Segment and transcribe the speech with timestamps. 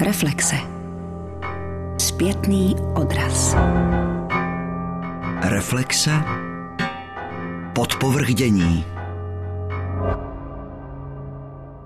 [0.00, 0.56] Reflexe.
[1.98, 3.56] Zpětný odraz.
[5.42, 6.10] Reflexe.
[7.74, 8.84] Podpovrdění.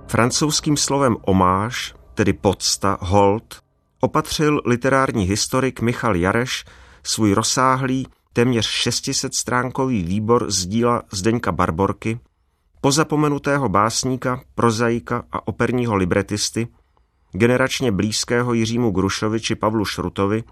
[0.08, 3.60] Francouzským slovem omáž, tedy podsta, hold,
[4.01, 6.65] opatřil literární historik Michal Jareš
[7.03, 12.21] svůj rozsáhlý, téměř 600 stránkový výbor z díla Zdeňka Barborky,
[12.81, 16.69] pozapomenutého básníka, prozaika a operního libretisty,
[17.32, 20.45] generačně blízkého Jiřímu Grušovi či Pavlu Šrutovi,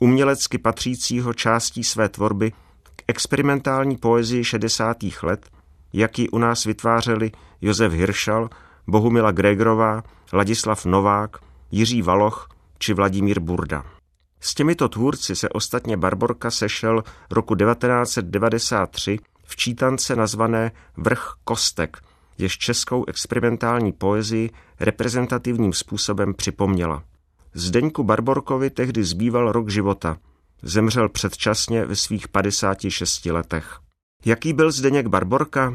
[0.00, 2.52] umělecky patřícího částí své tvorby
[2.96, 4.96] k experimentální poezii 60.
[5.22, 5.50] let,
[5.92, 8.50] jaký u nás vytvářeli Josef Hiršal,
[8.86, 11.36] Bohumila Gregorová, Ladislav Novák,
[11.70, 13.84] Jiří Valoch či Vladimír Burda.
[14.40, 21.96] S těmito tvůrci se ostatně Barborka sešel roku 1993 v čítance nazvané Vrch kostek,
[22.42, 24.50] jež českou experimentální poezii
[24.80, 27.04] reprezentativním způsobem připomněla.
[27.54, 30.16] Zdeňku Barborkovi tehdy zbýval rok života.
[30.62, 33.78] Zemřel předčasně ve svých 56 letech.
[34.24, 35.74] Jaký byl Zdeněk Barborka?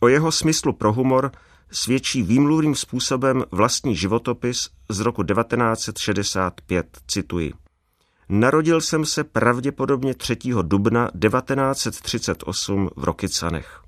[0.00, 1.30] O jeho smyslu pro humor
[1.70, 7.52] svědčí výmluvným způsobem vlastní životopis z roku 1965, cituji.
[8.28, 10.36] Narodil jsem se pravděpodobně 3.
[10.62, 13.82] dubna 1938 v Rokycanech.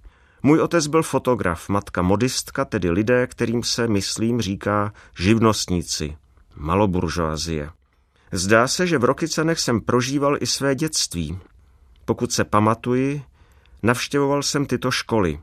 [0.46, 6.16] Můj otec byl fotograf, matka modistka, tedy lidé, kterým se, myslím, říká živnostníci,
[6.56, 7.70] maloburžoazie.
[8.32, 11.38] Zdá se, že v Rokycanech jsem prožíval i své dětství.
[12.04, 13.22] Pokud se pamatuji,
[13.82, 15.40] navštěvoval jsem tyto školy.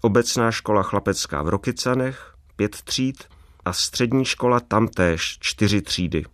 [0.00, 3.24] Obecná škola chlapecká v Rokycanech, pět tříd,
[3.64, 6.24] a střední škola tamtéž, čtyři třídy.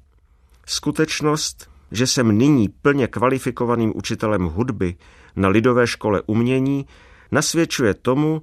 [0.67, 4.97] Skutečnost, že jsem nyní plně kvalifikovaným učitelem hudby
[5.37, 6.87] na Lidové škole umění,
[7.33, 8.43] nasvědčuje tomu,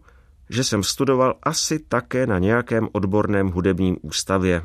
[0.50, 4.64] že jsem studoval asi také na nějakém odborném hudebním ústavě.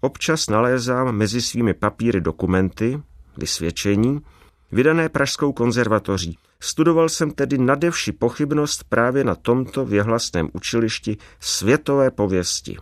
[0.00, 3.02] Občas nalézám mezi svými papíry dokumenty,
[3.36, 4.20] vysvědčení,
[4.72, 6.38] vydané Pražskou konzervatoří.
[6.60, 12.76] Studoval jsem tedy nadevši pochybnost právě na tomto věhlasném učilišti světové pověsti.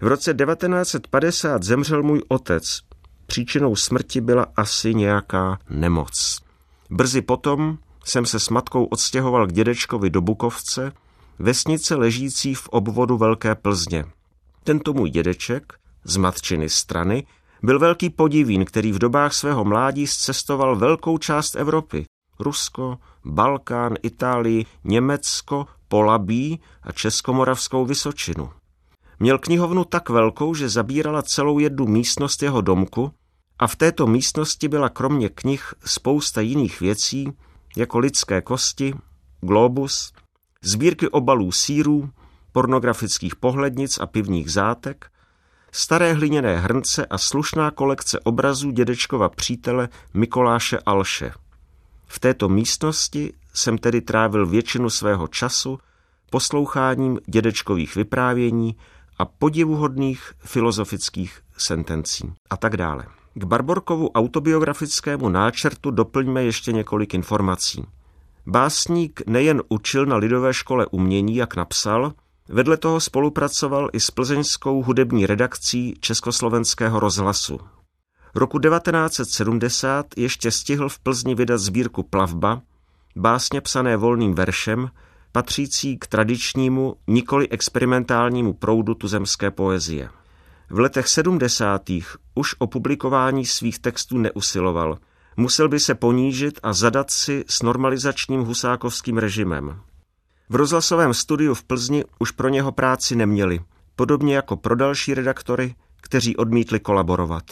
[0.00, 2.80] V roce 1950 zemřel můj otec.
[3.26, 6.40] Příčinou smrti byla asi nějaká nemoc.
[6.90, 10.92] Brzy potom jsem se s matkou odstěhoval k dědečkovi do Bukovce,
[11.38, 14.04] vesnice ležící v obvodu Velké Plzně.
[14.64, 15.72] Tento můj dědeček,
[16.04, 17.26] z matčiny strany,
[17.62, 22.04] byl velký podivín, který v dobách svého mládí zcestoval velkou část Evropy.
[22.38, 28.50] Rusko, Balkán, Itálii, Německo, Polabí a Českomoravskou Vysočinu.
[29.18, 33.12] Měl knihovnu tak velkou, že zabírala celou jednu místnost jeho domku
[33.58, 37.32] a v této místnosti byla kromě knih spousta jiných věcí,
[37.76, 38.94] jako lidské kosti,
[39.40, 40.12] globus,
[40.62, 42.10] sbírky obalů sírů,
[42.52, 45.10] pornografických pohlednic a pivních zátek,
[45.72, 51.32] staré hliněné hrnce a slušná kolekce obrazů dědečkova přítele Mikoláše Alše.
[52.06, 55.78] V této místnosti jsem tedy trávil většinu svého času
[56.30, 58.76] posloucháním dědečkových vyprávění
[59.18, 63.19] a podivuhodných filozofických sentencí a tak dále.
[63.34, 67.84] K Barborkovu autobiografickému náčrtu doplňme ještě několik informací.
[68.46, 72.12] Básník nejen učil na Lidové škole umění, jak napsal,
[72.48, 77.60] vedle toho spolupracoval i s plzeňskou hudební redakcí Československého rozhlasu.
[78.34, 82.62] Roku 1970 ještě stihl v Plzni vydat sbírku Plavba,
[83.16, 84.90] básně psané volným veršem,
[85.32, 90.19] patřící k tradičnímu, nikoli experimentálnímu proudu tuzemské poezie.
[90.72, 91.82] V letech 70.
[92.34, 94.98] už o publikování svých textů neusiloval.
[95.36, 99.80] Musel by se ponížit a zadat si s normalizačním husákovským režimem.
[100.48, 103.60] V rozhlasovém studiu v Plzni už pro něho práci neměli,
[103.96, 107.44] podobně jako pro další redaktory, kteří odmítli kolaborovat.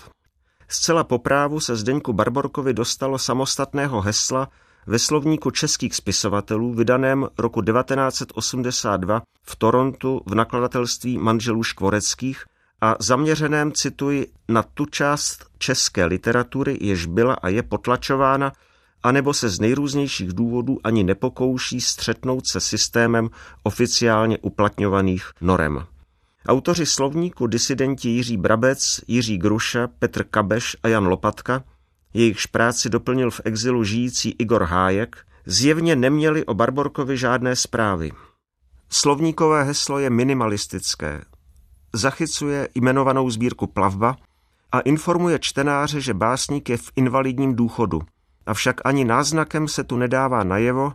[0.68, 4.48] Zcela po právu se Zdeňku Barborkovi dostalo samostatného hesla
[4.86, 12.44] ve slovníku českých spisovatelů vydaném roku 1982 v Torontu v nakladatelství manželů Škvoreckých
[12.80, 18.52] a zaměřeném, cituji, na tu část české literatury, jež byla a je potlačována,
[19.02, 23.30] anebo se z nejrůznějších důvodů ani nepokouší střetnout se systémem
[23.62, 25.86] oficiálně uplatňovaných norem.
[26.48, 31.64] Autoři slovníku disidenti Jiří Brabec, Jiří Gruša, Petr Kabeš a Jan Lopatka,
[32.14, 35.16] jejichž práci doplnil v exilu žijící Igor Hájek,
[35.46, 38.10] zjevně neměli o Barborkovi žádné zprávy.
[38.90, 41.24] Slovníkové heslo je minimalistické,
[41.92, 44.16] zachycuje jmenovanou sbírku Plavba
[44.72, 48.00] a informuje čtenáře, že básník je v invalidním důchodu.
[48.46, 50.92] Avšak ani náznakem se tu nedává najevo,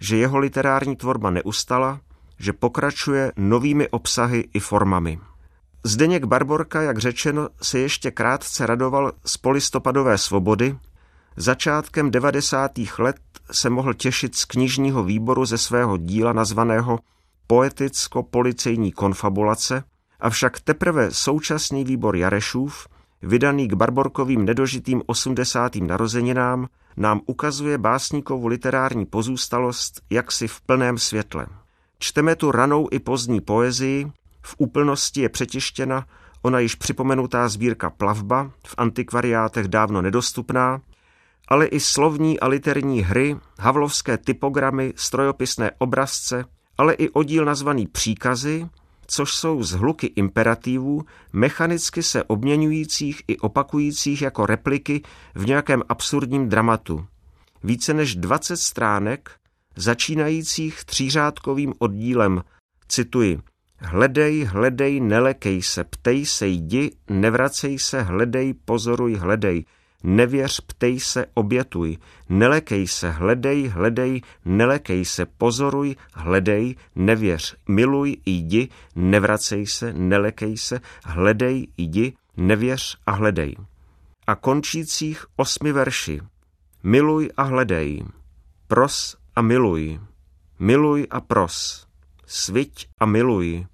[0.00, 2.00] že jeho literární tvorba neustala,
[2.38, 5.18] že pokračuje novými obsahy i formami.
[5.84, 10.78] Zdeněk Barborka, jak řečeno, se ještě krátce radoval z polistopadové svobody.
[11.36, 12.70] Začátkem 90.
[12.98, 13.16] let
[13.50, 16.98] se mohl těšit z knižního výboru ze svého díla nazvaného
[17.46, 19.84] Poeticko-policejní konfabulace,
[20.22, 22.88] avšak teprve současný výbor Jarešův,
[23.22, 25.76] vydaný k Barborkovým nedožitým 80.
[25.76, 31.46] narozeninám, nám ukazuje básníkovu literární pozůstalost jaksi v plném světle.
[31.98, 36.06] Čteme tu ranou i pozdní poezii, v úplnosti je přetištěna
[36.42, 40.80] ona již připomenutá sbírka Plavba, v antikvariátech dávno nedostupná,
[41.48, 46.44] ale i slovní a literní hry, havlovské typogramy, strojopisné obrazce,
[46.78, 48.68] ale i oddíl nazvaný Příkazy,
[49.12, 55.02] což jsou zhluky imperativů, mechanicky se obměňujících i opakujících jako repliky
[55.34, 57.06] v nějakém absurdním dramatu.
[57.64, 59.30] Více než 20 stránek,
[59.76, 62.42] začínajících třířádkovým oddílem,
[62.88, 63.40] cituji,
[63.84, 69.64] Hledej, hledej, nelekej se, ptej se, jdi, nevracej se, hledej, pozoruj, hledej,
[70.02, 78.68] nevěř, ptej se, obětuj, nelekej se, hledej, hledej, nelekej se, pozoruj, hledej, nevěř, miluj, jdi,
[78.96, 83.56] nevracej se, nelekej se, hledej, jdi, nevěř a hledej.
[84.26, 86.20] A končících osmi verši.
[86.82, 88.04] Miluj a hledej,
[88.68, 90.00] pros a miluj,
[90.58, 91.86] miluj a pros,
[92.26, 93.66] sviť a miluj,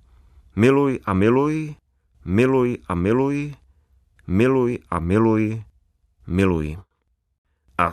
[0.57, 1.75] miluj a miluj,
[2.25, 3.55] miluj a miluj,
[4.27, 5.65] miluj a miluj, miluji.
[5.65, 5.68] A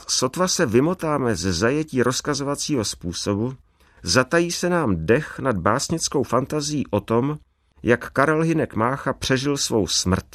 [0.09, 3.55] sotva se vymotáme ze zajetí rozkazovacího způsobu,
[4.03, 7.37] zatají se nám dech nad básnickou fantazí o tom,
[7.83, 10.25] jak Karel Hinek Mácha přežil svou smrt.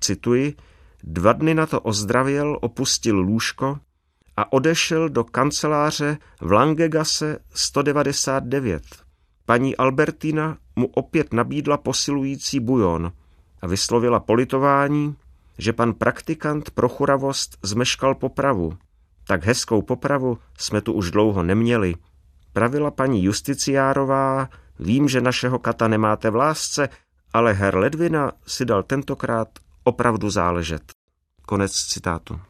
[0.00, 0.54] Cituji,
[1.02, 3.78] dva dny na to ozdravěl, opustil lůžko
[4.36, 8.82] a odešel do kanceláře v Langegase 199.
[9.46, 13.12] Paní Albertina mu opět nabídla posilující bujon
[13.62, 15.16] a vyslovila politování,
[15.58, 18.76] že pan praktikant pro churavost zmeškal popravu.
[19.26, 21.94] Tak hezkou popravu jsme tu už dlouho neměli.
[22.52, 24.48] Pravila paní Justiciárová,
[24.78, 26.88] vím, že našeho kata nemáte v lásce,
[27.32, 29.48] ale her Ledvina si dal tentokrát
[29.84, 30.92] opravdu záležet.
[31.46, 32.40] Konec citátu.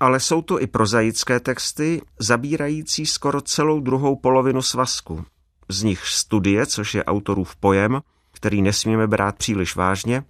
[0.00, 5.24] Ale jsou to i prozaické texty, zabírající skoro celou druhou polovinu svazku.
[5.68, 8.00] Z nich studie, což je autorův pojem,
[8.32, 10.24] který nesmíme brát příliš vážně,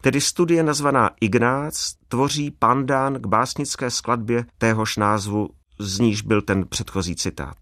[0.00, 5.48] Tedy studie nazvaná Ignác tvoří pandán k básnické skladbě téhož názvu,
[5.78, 7.56] z níž byl ten předchozí citát.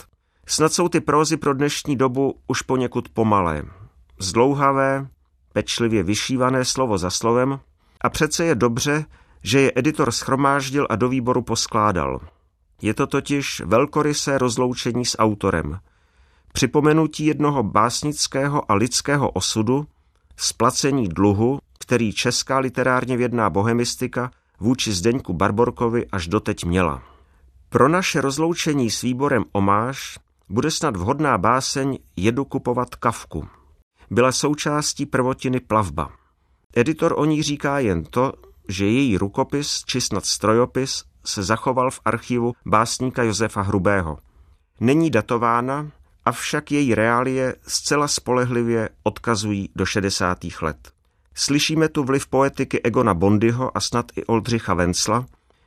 [0.46, 3.62] Snad jsou ty prózy pro dnešní dobu už poněkud pomalé,
[4.18, 5.06] zdlouhavé,
[5.52, 7.60] pečlivě vyšívané slovo za slovem
[8.00, 9.04] a přece je dobře,
[9.42, 12.20] že je editor schromáždil a do výboru poskládal.
[12.82, 15.78] Je to totiž velkorysé rozloučení s autorem.
[16.52, 19.86] Připomenutí jednoho básnického a lidského osudu,
[20.36, 27.02] splacení dluhu který česká literárně vědná bohemistika vůči Zdeňku Barborkovi až doteď měla.
[27.68, 33.48] Pro naše rozloučení s výborem Omáš bude snad vhodná báseň Jedu kupovat kavku.
[34.10, 36.10] Byla součástí prvotiny plavba.
[36.76, 38.32] Editor o ní říká jen to,
[38.68, 44.18] že její rukopis či snad strojopis se zachoval v archivu básníka Josefa Hrubého.
[44.80, 45.90] Není datována,
[46.24, 50.38] avšak její reálie zcela spolehlivě odkazují do 60.
[50.62, 50.93] let.
[51.34, 55.26] Slyšíme tu vliv poetiky Egona Bondyho a snad i Oldřicha Vencla,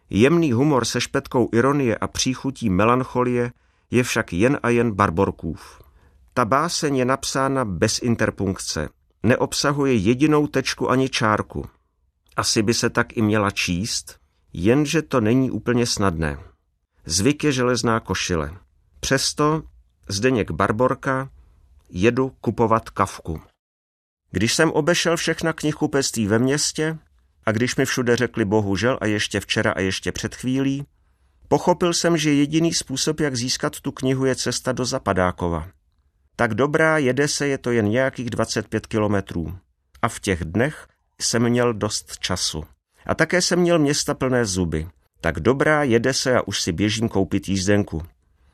[0.10, 3.52] jemný humor se špetkou ironie a příchutí melancholie
[3.92, 5.82] je však jen a jen Barborkův.
[6.34, 8.90] Ta báseň je napsána bez interpunkce,
[9.24, 11.66] neobsahuje jedinou tečku ani čárku.
[12.36, 14.20] Asi by se tak i měla číst,
[14.54, 16.40] jenže to není úplně snadné.
[17.06, 18.58] Zvyk je železná košile.
[19.00, 19.64] Přesto
[20.10, 21.30] Zdeněk Barborka
[21.90, 23.42] jedu kupovat kavku.
[24.32, 26.98] Když jsem obešel všechna knihkupectví ve městě
[27.46, 30.86] a když mi všude řekli bohužel a ještě včera a ještě před chvílí,
[31.48, 35.68] pochopil jsem, že jediný způsob, jak získat tu knihu, je cesta do Zapadákova.
[36.36, 39.58] Tak dobrá, jede se, je to jen nějakých 25 kilometrů.
[40.02, 40.88] A v těch dnech
[41.22, 42.64] jsem měl dost času.
[43.06, 44.88] A také jsem měl města plné zuby.
[45.22, 48.04] Tak dobrá, jede se a už si běžím koupit jízdenku.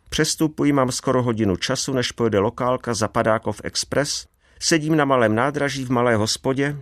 [0.10, 4.25] Přestupuji, mám skoro hodinu času, než pojede lokálka Zapadákov Express
[4.65, 6.75] Sedím na malém nádraží v malé hospodě,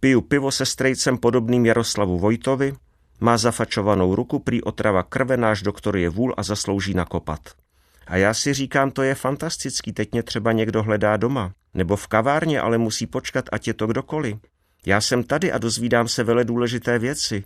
[0.00, 2.74] piju pivo se strejcem podobným Jaroslavu Vojtovi,
[3.20, 7.40] má zafačovanou ruku, prý otrava krve, náš doktor je vůl a zaslouží nakopat.
[8.06, 12.06] A já si říkám, to je fantastický, teď mě třeba někdo hledá doma, nebo v
[12.06, 14.36] kavárně, ale musí počkat, ať je to kdokoliv.
[14.86, 17.44] Já jsem tady a dozvídám se vele důležité věci,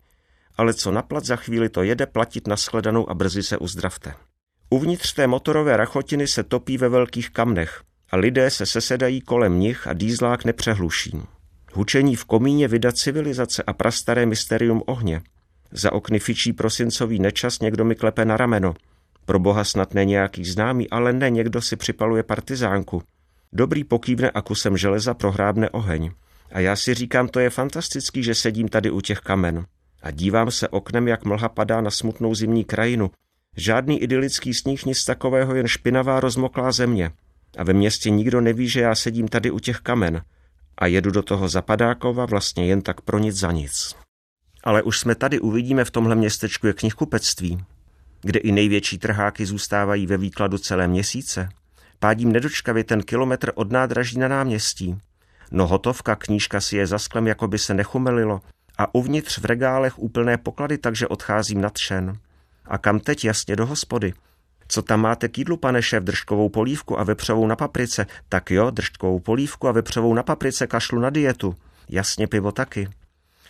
[0.57, 4.15] ale co naplat za chvíli to jede platit na shledanou a brzy se uzdravte.
[4.71, 9.87] Uvnitř té motorové rachotiny se topí ve velkých kamnech a lidé se sesedají kolem nich
[9.87, 11.23] a dýzlák nepřehluší.
[11.73, 15.21] Hučení v komíně vydat civilizace a prastaré mysterium ohně.
[15.73, 18.75] Za okny fičí prosincový nečas, někdo mi klepe na rameno.
[19.25, 23.03] Pro boha snad ne nějaký známý, ale ne, někdo si připaluje partizánku.
[23.53, 26.11] Dobrý pokývne a kusem železa prohrábne oheň.
[26.53, 29.67] A já si říkám, to je fantastický, že sedím tady u těch kamen.
[30.03, 33.11] A dívám se oknem, jak mlha padá na smutnou zimní krajinu.
[33.57, 37.11] Žádný idylický sníh, nic takového, jen špinavá rozmoklá země.
[37.59, 40.23] A ve městě nikdo neví, že já sedím tady u těch kamen.
[40.79, 43.97] A jedu do toho Zapadákova vlastně jen tak pro nic za nic.
[44.65, 47.65] Ale už jsme tady, uvidíme v tomhle městečku je knihkupectví,
[48.23, 51.49] kde i největší trháky zůstávají ve výkladu celé měsíce.
[51.99, 54.99] Pádím nedočkavě ten kilometr od nádraží na náměstí.
[55.51, 58.41] No hotovka, knížka si je za sklem, jako by se nechumelilo
[58.79, 62.19] a uvnitř v regálech úplné poklady, takže odcházím nadšen.
[62.65, 64.13] A kam teď jasně do hospody?
[64.73, 68.07] Co tam máte k jídlu, pane šéf, držkovou polívku a vepřovou na paprice?
[68.29, 71.55] Tak jo, držkovou polívku a vepřovou na paprice, kašlu na dietu.
[71.89, 72.89] Jasně pivo taky.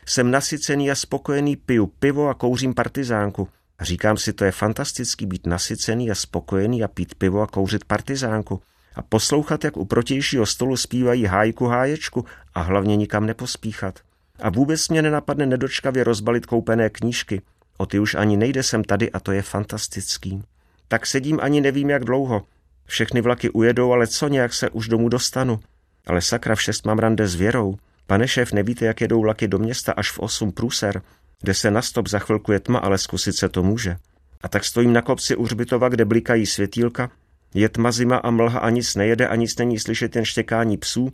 [0.07, 3.49] Jsem nasycený a spokojený, piju pivo a kouřím partizánku.
[3.79, 7.85] A říkám si, to je fantastický být nasycený a spokojený a pít pivo a kouřit
[7.85, 8.63] partizánku.
[8.95, 12.25] A poslouchat, jak u protějšího stolu zpívají hájku háječku
[12.55, 13.99] a hlavně nikam nepospíchat.
[14.39, 17.43] A vůbec mě nenapadne nedočkavě rozbalit koupené knížky.
[17.77, 20.43] O ty už ani nejde sem tady a to je fantastický.
[20.91, 22.43] Tak sedím ani nevím, jak dlouho.
[22.87, 25.61] Všechny vlaky ujedou, ale co nějak se už domů dostanu.
[26.07, 27.77] Ale sakra, v šest mám rande s Věrou.
[28.07, 31.03] Pane šéf, nevíte, jak jedou vlaky do města až v osm průser,
[31.41, 33.97] kde se na stop za chvilku je tma, ale zkusit se to může.
[34.41, 37.11] A tak stojím na kopci u hřbitova, kde blikají světílka,
[37.55, 41.13] je tma zima a mlha a nic nejede a nic není slyšet jen štěkání psů.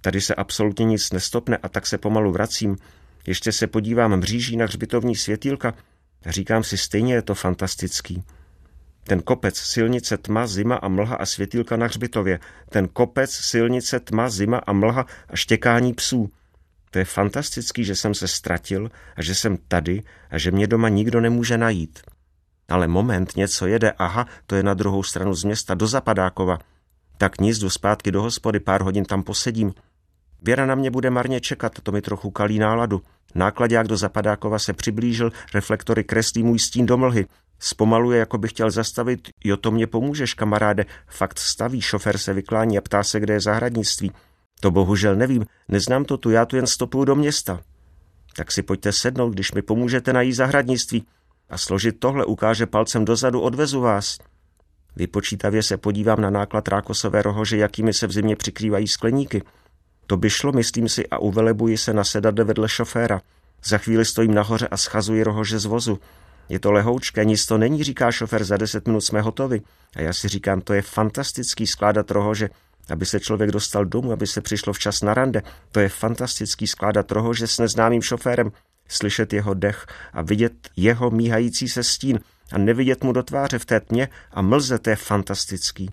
[0.00, 2.76] Tady se absolutně nic nestopne a tak se pomalu vracím.
[3.26, 5.74] Ještě se podívám mříží na hřbitovní světílka
[6.26, 8.22] říkám si, stejně je to fantastický.
[9.08, 12.40] Ten kopec, silnice, tma, zima a mlha a světílka na hřbitově.
[12.68, 16.30] Ten kopec, silnice, tma, zima a mlha a štěkání psů.
[16.90, 20.88] To je fantastický, že jsem se ztratil a že jsem tady a že mě doma
[20.88, 21.98] nikdo nemůže najít.
[22.68, 26.58] Ale moment, něco jede, aha, to je na druhou stranu z města, do Zapadákova.
[27.18, 29.74] Tak nic, jdu zpátky do hospody, pár hodin tam posedím.
[30.42, 33.02] Věra na mě bude marně čekat, to mi trochu kalí náladu.
[33.34, 37.26] Nákladák do Zapadákova se přiblížil, reflektory kreslí můj stín do mlhy.
[37.58, 39.28] Zpomaluje, jako by chtěl zastavit.
[39.44, 40.86] Jo, to mě pomůžeš, kamaráde.
[41.06, 44.12] Fakt staví, šofér se vyklání a ptá se, kde je zahradnictví.
[44.60, 47.60] To bohužel nevím, neznám to tu, já tu jen stopuju do města.
[48.36, 51.06] Tak si pojďte sednout, když mi pomůžete najít zahradnictví.
[51.50, 54.18] A složit tohle ukáže palcem dozadu, odvezu vás.
[54.96, 59.42] Vypočítavě se podívám na náklad rákosové rohože, jakými se v zimě přikrývají skleníky.
[60.06, 63.20] To by šlo, myslím si, a uvelebuji se na sedadle vedle šoféra.
[63.64, 65.98] Za chvíli stojím nahoře a schazuji rohože z vozu.
[66.48, 69.62] Je to lehoučké, nic to není, říká šofér, za deset minut jsme hotovi.
[69.96, 72.50] A já si říkám, to je fantastický skládat rohože,
[72.90, 75.42] aby se člověk dostal domů, aby se přišlo včas na rande.
[75.72, 78.52] To je fantastický skládat rohože s neznámým šoférem,
[78.88, 82.20] slyšet jeho dech a vidět jeho míhající se stín
[82.52, 85.90] a nevidět mu do tváře v té tmě a mlze, to je fantastický.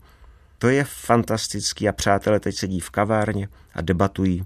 [0.57, 4.45] To je fantastický a přátelé teď sedí v kavárně a debatují.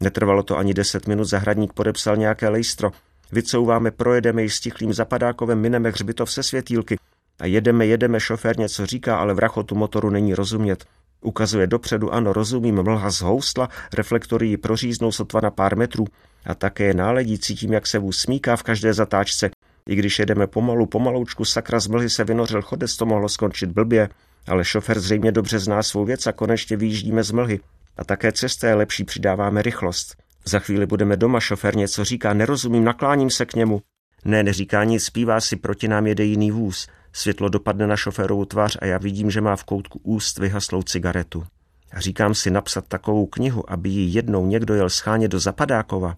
[0.00, 2.90] Netrvalo to ani deset minut, zahradník podepsal nějaké lejstro.
[3.32, 6.96] Vycouváme, projedeme ji stichlým zapadákovem, mineme hřbitov se světýlky
[7.40, 10.84] a jedeme, jedeme, šofér něco říká, ale v rachotu motoru není rozumět.
[11.20, 16.04] Ukazuje dopředu, ano, rozumím, mlha zhoustla, reflektory ji proříznou sotva na pár metrů
[16.46, 19.50] a také náledí cítím, jak se vůz smíká v každé zatáčce.
[19.88, 24.08] I když jedeme pomalu, pomaloučku, sakra z mlhy se vynořil chodec, to mohlo skončit blbě,
[24.46, 27.60] ale šofer zřejmě dobře zná svou věc a konečně vyjíždíme z mlhy.
[27.96, 30.16] A také cesta je lepší, přidáváme rychlost.
[30.44, 33.82] Za chvíli budeme doma, šofer něco říká, nerozumím, nakláním se k němu.
[34.24, 36.88] Ne, neříká nic, zpívá si, proti nám jede jiný vůz.
[37.12, 41.46] Světlo dopadne na šoférovu tvář a já vidím, že má v koutku úst vyhaslou cigaretu.
[41.92, 46.16] A říkám si napsat takovou knihu, aby ji jednou někdo jel schánět do Zapadákova.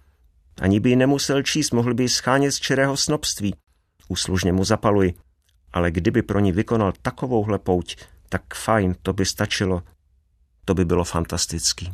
[0.61, 3.55] Ani by ji nemusel číst, mohl by ji schánět z čirého snobství.
[4.09, 5.15] Úslužně mu zapaluji.
[5.73, 7.97] Ale kdyby pro ní vykonal takovouhle pouť,
[8.29, 9.83] tak fajn, to by stačilo.
[10.65, 11.93] To by bylo fantastický.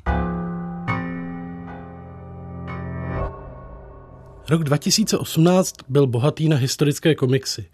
[4.51, 7.65] Rok 2018 byl bohatý na historické komiksy.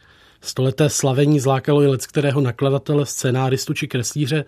[0.40, 4.44] Stoleté slavení zlákalo i let kterého nakladatele, scénáristu či kreslíře,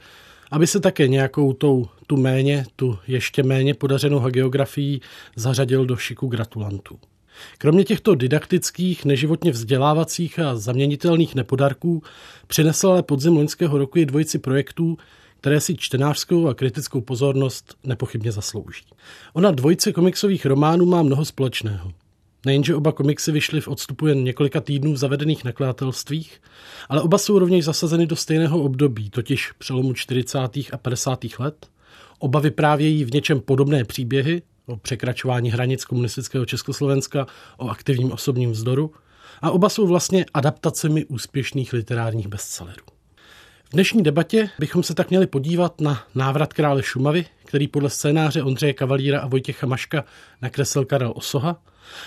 [0.50, 5.00] aby se také nějakou tou, tu méně, tu ještě méně podařenou hagiografií
[5.36, 6.98] zařadil do šiku gratulantů.
[7.58, 12.02] Kromě těchto didaktických, neživotně vzdělávacích a zaměnitelných nepodarků
[12.46, 14.98] přinesl ale podzim loňského roku i dvojici projektů,
[15.40, 18.84] které si čtenářskou a kritickou pozornost nepochybně zaslouží.
[19.32, 21.92] Ona dvojice komiksových románů má mnoho společného.
[22.46, 26.40] Nejenže oba komiksy vyšly v odstupu jen několika týdnů v zavedených nakladatelstvích,
[26.88, 30.38] ale oba jsou rovněž zasazeny do stejného období, totiž přelomu 40.
[30.72, 31.24] a 50.
[31.38, 31.66] let.
[32.18, 37.26] Oba vyprávějí v něčem podobné příběhy, o překračování hranic komunistického Československa,
[37.56, 38.92] o aktivním osobním vzdoru
[39.42, 42.84] a oba jsou vlastně adaptacemi úspěšných literárních bestsellerů.
[43.64, 48.42] V dnešní debatě bychom se tak měli podívat na návrat krále Šumavy, který podle scénáře
[48.42, 50.04] Ondřeje Kavalíra a Vojtěcha Maška
[50.42, 51.62] nakreslil Karel Osoha,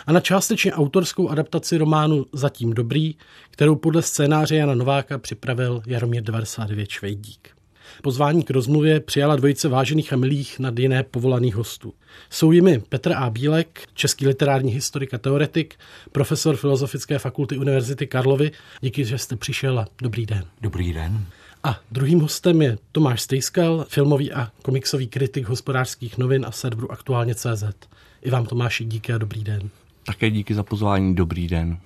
[0.08, 3.16] a na částečně autorskou adaptaci románu Zatím dobrý,
[3.52, 7.50] kterou podle scénáře Jana Nováka připravil Jaromír 99 Švejdík.
[8.02, 11.94] Pozvání k rozmluvě přijala dvojice vážených a milých nad jiné povolaných hostů.
[12.30, 13.30] Jsou jimi Petr A.
[13.30, 15.76] Bílek, český literární historik a teoretik,
[16.12, 18.52] profesor Filozofické fakulty Univerzity Karlovy.
[18.82, 20.44] Díky, že jste přišel a dobrý den.
[20.62, 21.26] Dobrý den.
[21.64, 27.36] A druhým hostem je Tomáš Stejskal, filmový a komiksový kritik hospodářských novin a serveru Aktuálně
[27.36, 27.64] CZ.
[28.22, 29.70] I vám Tomáši díky a dobrý den.
[30.06, 31.78] Také díky za pozvání, dobrý den.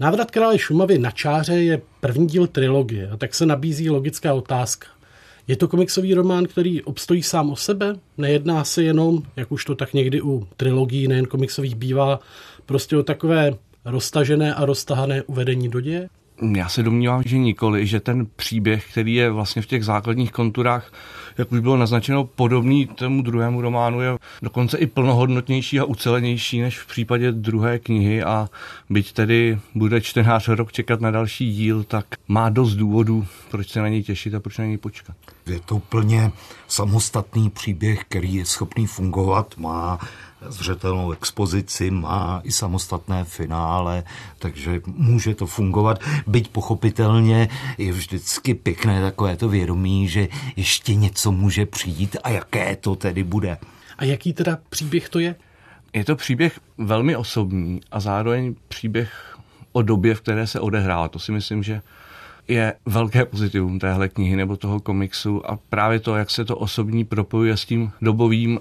[0.00, 4.86] Návrat krále Šumavy na čáře je první díl trilogie a tak se nabízí logická otázka.
[5.48, 7.94] Je to komiksový román, který obstojí sám o sebe?
[8.18, 12.20] Nejedná se jenom, jak už to tak někdy u trilogií nejen komiksových bývá,
[12.66, 13.52] prostě o takové
[13.84, 16.08] roztažené a roztahané uvedení do děje?
[16.56, 20.92] Já se domnívám, že nikoli, že ten příběh, který je vlastně v těch základních konturách,
[21.38, 26.78] jak už bylo naznačeno, podobný tomu druhému románu, je dokonce i plnohodnotnější a ucelenější než
[26.78, 28.48] v případě druhé knihy a
[28.90, 33.80] byť tedy bude čtenář rok čekat na další díl, tak má dost důvodů, proč se
[33.80, 35.16] na něj těšit a proč na něj počkat.
[35.46, 36.32] Je to úplně
[36.68, 39.98] samostatný příběh, který je schopný fungovat, má
[40.48, 44.04] zřetelnou expozici, má i samostatné finále,
[44.38, 45.98] takže může to fungovat.
[46.26, 52.76] Byť pochopitelně je vždycky pěkné takové to vědomí, že ještě něco může přijít a jaké
[52.76, 53.58] to tedy bude.
[53.98, 55.34] A jaký teda příběh to je?
[55.92, 59.38] Je to příběh velmi osobní a zároveň příběh
[59.72, 61.08] o době, v které se odehrál.
[61.08, 61.82] To si myslím, že
[62.48, 67.04] je velké pozitivum téhle knihy nebo toho komiksu a právě to, jak se to osobní
[67.04, 68.60] propojuje s tím dobovým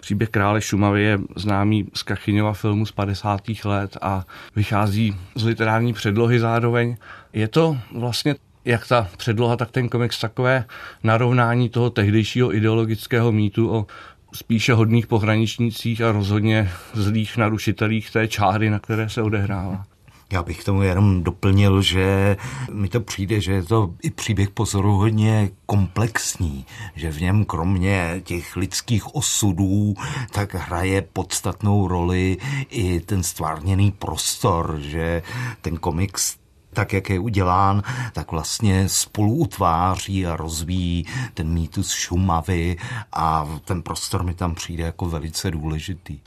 [0.00, 3.42] Příběh krále Šumavy je známý z Kachyňova filmu z 50.
[3.64, 4.24] let a
[4.56, 6.96] vychází z literární předlohy zároveň.
[7.32, 8.34] Je to vlastně
[8.66, 10.64] jak ta předloha, tak ten komiks takové
[11.02, 13.86] narovnání toho tehdejšího ideologického mýtu o
[14.34, 19.84] spíše hodných pohraničnících a rozhodně zlých narušitelích té čáry, na které se odehrává.
[20.32, 22.36] Já bych tomu jenom doplnil, že
[22.72, 28.56] mi to přijde, že je to i příběh pozoruhodně komplexní, že v něm kromě těch
[28.56, 29.94] lidských osudů
[30.32, 32.36] tak hraje podstatnou roli
[32.70, 35.22] i ten stvárněný prostor, že
[35.60, 36.36] ten komiks
[36.76, 42.76] tak, jak je udělán, tak vlastně spolu utváří a rozvíjí ten mýtus Šumavy
[43.12, 46.20] a ten prostor mi tam přijde jako velice důležitý.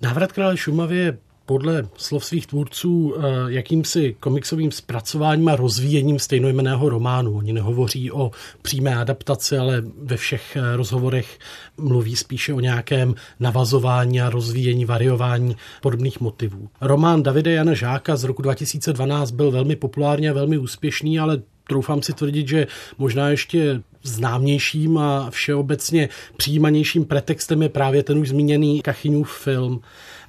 [0.00, 6.88] Návrat krále Šumavy je podle slov svých tvůrců eh, jakýmsi komiksovým zpracováním a rozvíjením stejnojmeného
[6.88, 7.36] románu.
[7.36, 8.30] Oni nehovoří o
[8.62, 11.38] přímé adaptaci, ale ve všech eh, rozhovorech
[11.76, 16.68] mluví spíše o nějakém navazování a rozvíjení, variování podobných motivů.
[16.80, 22.02] Román Davide Jana Žáka z roku 2012 byl velmi populární a velmi úspěšný, ale troufám
[22.02, 22.66] si tvrdit, že
[22.98, 29.80] možná ještě známějším a všeobecně přijímanějším pretextem je právě ten už zmíněný Kachyňův film.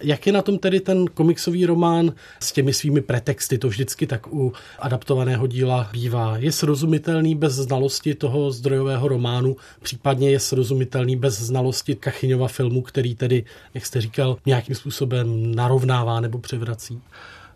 [0.02, 3.58] Jak je na tom tedy ten komiksový román s těmi svými pretexty?
[3.58, 6.38] To vždycky tak u adaptovaného díla bývá.
[6.38, 13.15] Je srozumitelný bez znalosti toho zdrojového románu, případně je srozumitelný bez znalosti Kachyňova filmu, který
[13.15, 17.02] tedy, jak jste říkal, nějakým způsobem narovnává nebo převrací?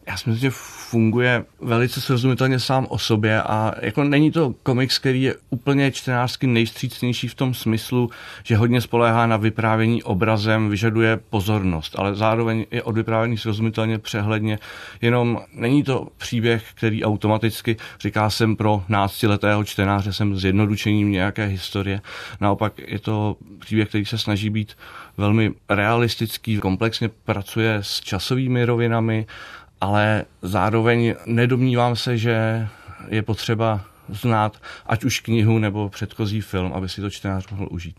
[0.07, 0.55] Já si myslím, že
[0.89, 6.47] funguje velice srozumitelně sám o sobě a jako není to komiks, který je úplně čtenářsky
[6.47, 8.09] nejstřícnější v tom smyslu,
[8.43, 14.59] že hodně spoléhá na vyprávění obrazem, vyžaduje pozornost, ale zároveň je od vyprávění srozumitelně přehledně,
[15.01, 22.01] jenom není to příběh, který automaticky říká jsem pro náctiletého čtenáře, jsem zjednodušením nějaké historie.
[22.41, 24.77] Naopak je to příběh, který se snaží být
[25.17, 29.25] velmi realistický, komplexně pracuje s časovými rovinami,
[29.83, 32.67] ale zároveň nedomnívám se, že
[33.07, 37.95] je potřeba znát ať už knihu nebo předchozí film, aby si to čtenář mohl užít.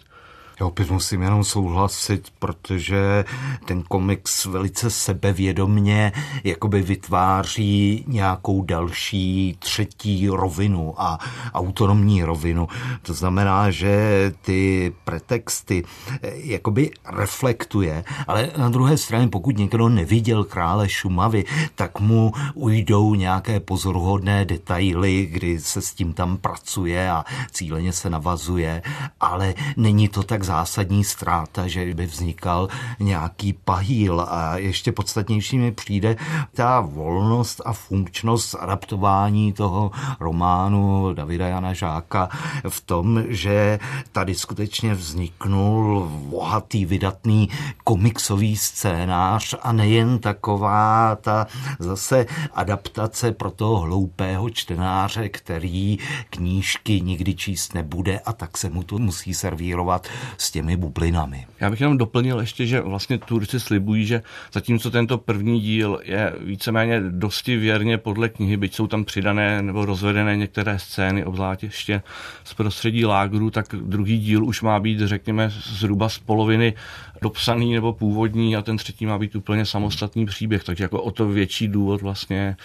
[0.60, 3.24] Já opět musím jenom souhlasit, protože
[3.64, 6.12] ten komiks velice sebevědomně
[6.44, 11.18] jakoby vytváří nějakou další třetí rovinu a
[11.54, 12.68] autonomní rovinu.
[13.02, 15.84] To znamená, že ty pretexty
[16.22, 23.14] eh, jakoby reflektuje, ale na druhé straně, pokud někdo neviděl krále Šumavy, tak mu ujdou
[23.14, 28.82] nějaké pozoruhodné detaily, kdy se s tím tam pracuje a cíleně se navazuje,
[29.20, 32.68] ale není to tak tak zásadní ztráta, že by vznikal
[33.00, 34.26] nějaký pahýl.
[34.28, 36.16] A ještě podstatnější mi přijde
[36.54, 42.28] ta volnost a funkčnost adaptování toho románu Davida Jana Žáka
[42.68, 43.78] v tom, že
[44.12, 47.48] tady skutečně vzniknul bohatý, vydatný
[47.84, 51.46] komiksový scénář a nejen taková ta
[51.78, 55.98] zase adaptace pro toho hloupého čtenáře, který
[56.30, 61.46] knížky nikdy číst nebude a tak se mu to musí servírovat s těmi bublinami.
[61.60, 66.32] Já bych jenom doplnil ještě, že vlastně Turci slibují, že zatímco tento první díl je
[66.40, 72.02] víceméně dosti věrně podle knihy, byť jsou tam přidané nebo rozvedené některé scény, obzvlášť ještě
[72.44, 76.74] z prostředí lágru, tak druhý díl už má být, řekněme, zhruba z poloviny
[77.22, 81.28] dopsaný nebo původní a ten třetí má být úplně samostatný příběh, takže jako o to
[81.28, 82.56] větší důvod vlastně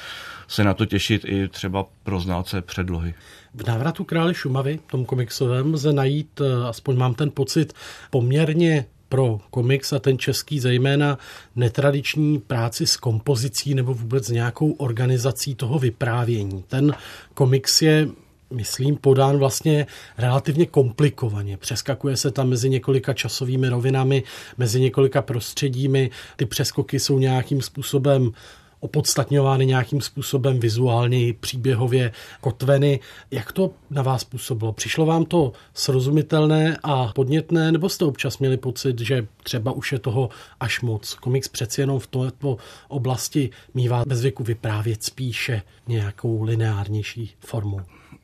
[0.48, 3.14] se na to těšit i třeba pro znalce předlohy.
[3.54, 7.74] V návratu krále Šumavy, tom komiksovém, lze najít, eh, aspoň mám ten pocit,
[8.10, 11.18] poměrně pro komiks a ten český zejména
[11.56, 16.64] netradiční práci s kompozicí nebo vůbec nějakou organizací toho vyprávění.
[16.68, 16.94] Ten
[17.34, 18.08] komiks je
[18.54, 21.58] myslím, podán vlastně relativně komplikovaně.
[21.58, 24.24] Přeskakuje se tam mezi několika časovými rovinami,
[24.58, 26.10] mezi několika prostředími.
[26.36, 28.32] Ty přeskoky jsou nějakým způsobem
[28.80, 33.00] opodstatňovány nějakým způsobem vizuálně, příběhově kotveny.
[33.32, 34.74] Jak to na vás působilo?
[34.74, 40.00] Přišlo vám to srozumitelné a podnětné, nebo jste občas měli pocit, že třeba už je
[40.00, 41.14] toho až moc?
[41.14, 42.58] Komiks přeci jenom v této
[42.88, 47.82] oblasti mývá bez věku vyprávět spíše nějakou lineárnější formu.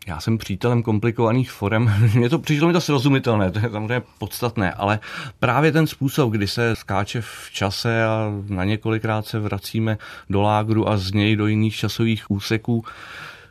[0.07, 1.93] Já jsem přítelem komplikovaných forem.
[2.15, 4.99] Mně to přišlo mi to srozumitelné, to je samozřejmě podstatné, ale
[5.39, 9.97] právě ten způsob, kdy se skáče v čase a na několikrát se vracíme
[10.29, 12.85] do lágru a z něj do jiných časových úseků,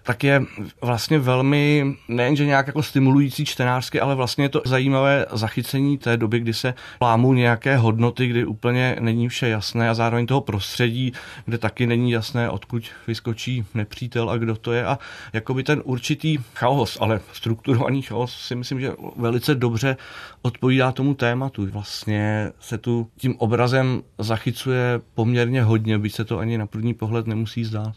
[0.05, 0.43] tak je
[0.83, 6.41] vlastně velmi, nejenže nějak jako stimulující čtenářsky, ale vlastně je to zajímavé zachycení té doby,
[6.41, 11.13] kdy se plámou nějaké hodnoty, kdy úplně není vše jasné a zároveň toho prostředí,
[11.45, 14.99] kde taky není jasné, odkud vyskočí nepřítel a kdo to je a
[15.33, 19.97] jakoby ten určitý chaos, ale strukturovaný chaos si myslím, že velice dobře
[20.43, 21.67] odpovídá tomu tématu.
[21.67, 27.27] Vlastně se tu tím obrazem zachycuje poměrně hodně, byť se to ani na první pohled
[27.27, 27.95] nemusí zdát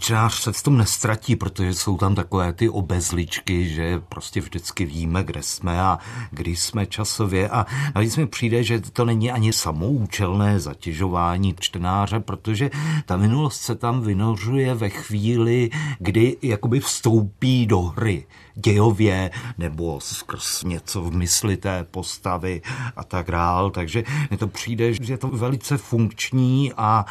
[0.00, 5.24] čtenář se v tom nestratí, protože jsou tam takové ty obezličky, že prostě vždycky víme,
[5.24, 5.98] kde jsme a
[6.30, 7.48] kdy jsme časově.
[7.48, 12.70] A navíc mi přijde, že to není ani samoučelné zatěžování čtenáře, protože
[13.06, 20.62] ta minulost se tam vynořuje ve chvíli, kdy jakoby vstoupí do hry dějově nebo skrz
[20.64, 22.62] něco v mysli té postavy
[22.96, 23.70] a tak dál.
[23.70, 27.04] Takže mi to přijde, že je to velice funkční a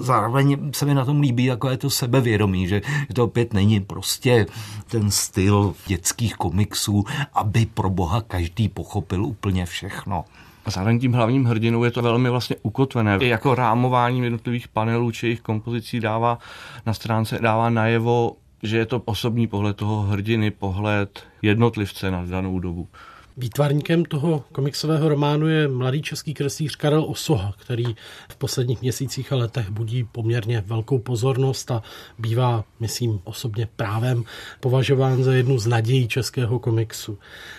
[0.00, 2.82] zároveň se mi na tom líbí, jako je to sebevědomí, že
[3.14, 4.46] to opět není prostě
[4.86, 10.24] ten styl dětských komiksů, aby pro boha každý pochopil úplně všechno.
[10.64, 13.16] A zároveň tím hlavním hrdinou je to velmi vlastně ukotvené.
[13.20, 16.38] I jako rámování jednotlivých panelů či jejich kompozicí dává
[16.86, 22.58] na stránce dává najevo že je to osobní pohled toho hrdiny, pohled jednotlivce na danou
[22.58, 22.88] dobu.
[23.36, 27.84] Výtvarníkem toho komiksového románu je mladý český kreslíř Karel Osoha, který
[28.28, 31.82] v posledních měsících a letech budí poměrně velkou pozornost a
[32.18, 34.24] bývá, myslím, osobně právem
[34.60, 37.18] považován za jednu z nadějí českého komiksu.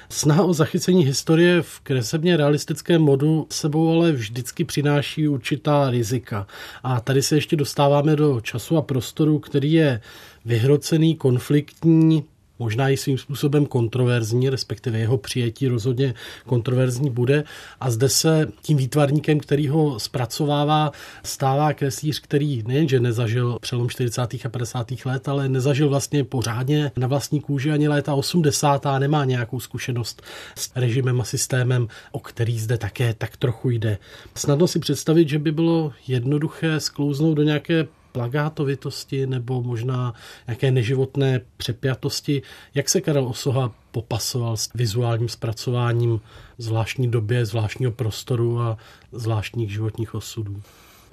[0.09, 6.47] Snaha o zachycení historie v kresebně realistickém modu sebou ale vždycky přináší určitá rizika.
[6.83, 10.01] A tady se ještě dostáváme do času a prostoru, který je
[10.45, 12.23] vyhrocený, konfliktní,
[12.59, 16.13] možná i svým způsobem kontroverzní, respektive jeho přijetí rozhodně
[16.45, 17.43] kontroverzní bude.
[17.79, 20.91] A zde se tím výtvarníkem, který ho zpracovává,
[21.23, 24.21] stává kreslíř, který nejenže nezažil přelom 40.
[24.45, 24.87] a 50.
[25.05, 28.85] let, ale nezažil vlastně pořádně na vlastní kůži ani léta 80.
[28.85, 30.21] a nemá nějakou zkušenost
[30.55, 33.97] s režimem a systémem, o který zde také tak trochu jde.
[34.35, 40.13] Snadno si představit, že by bylo jednoduché sklouznout do nějaké plagátovitosti nebo možná
[40.47, 42.41] nějaké neživotné přepjatosti.
[42.75, 46.21] Jak se Karel Osoha popasoval s vizuálním zpracováním
[46.57, 48.77] zvláštní době, zvláštního prostoru a
[49.11, 50.61] zvláštních životních osudů?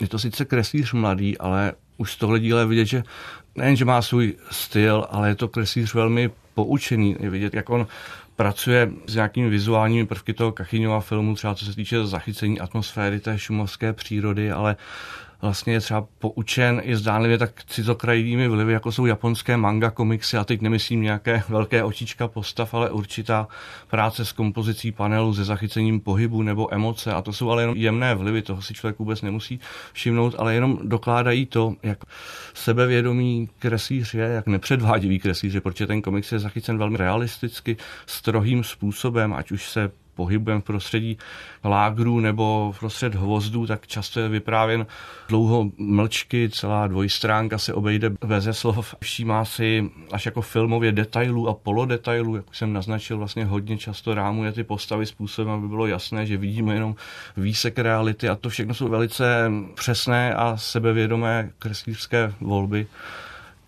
[0.00, 3.02] Je to sice kreslíř mladý, ale už z tohle díle vidět, že
[3.56, 7.16] nejen, že má svůj styl, ale je to kreslíř velmi poučený.
[7.20, 7.86] Je vidět, jak on
[8.36, 13.38] pracuje s nějakými vizuálními prvky toho Kachyňova filmu, třeba co se týče zachycení atmosféry té
[13.38, 14.76] šumovské přírody, ale
[15.42, 20.44] vlastně je třeba poučen i zdánlivě tak cizokrajivými vlivy, jako jsou japonské manga komiksy, a
[20.44, 23.48] teď nemyslím nějaké velké očička postav, ale určitá
[23.90, 27.12] práce s kompozicí panelu, se zachycením pohybu nebo emoce.
[27.12, 29.60] A to jsou ale jenom jemné vlivy, toho si člověk vůbec nemusí
[29.92, 31.98] všimnout, ale jenom dokládají to, jak
[32.54, 37.76] sebevědomý kreslíř je, jak nepředvádivý kreslíř je, protože ten komiks je zachycen velmi realisticky,
[38.06, 39.90] strohým způsobem, ať už se
[40.22, 41.18] pohybujeme v prostředí
[41.64, 44.86] lágrů nebo v prostřed hvozdů, tak často je vyprávěn
[45.28, 48.94] dlouho mlčky, celá dvojstránka se obejde bez slov.
[49.00, 54.52] Všímá si až jako filmově detailů a polodetailů, jak jsem naznačil, vlastně hodně často rámuje
[54.52, 56.94] ty postavy způsobem, aby bylo jasné, že vidíme jenom
[57.36, 62.86] výsek reality a to všechno jsou velice přesné a sebevědomé kreslířské volby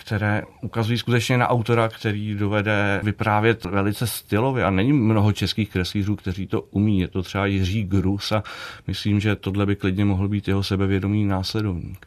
[0.04, 4.64] které ukazují skutečně na autora, který dovede vyprávět velice stylově.
[4.64, 7.00] A není mnoho českých kreslířů, kteří to umí.
[7.00, 8.42] Je to třeba Jiří Grus a
[8.86, 12.06] myslím, že tohle by klidně mohl být jeho sebevědomý následovník.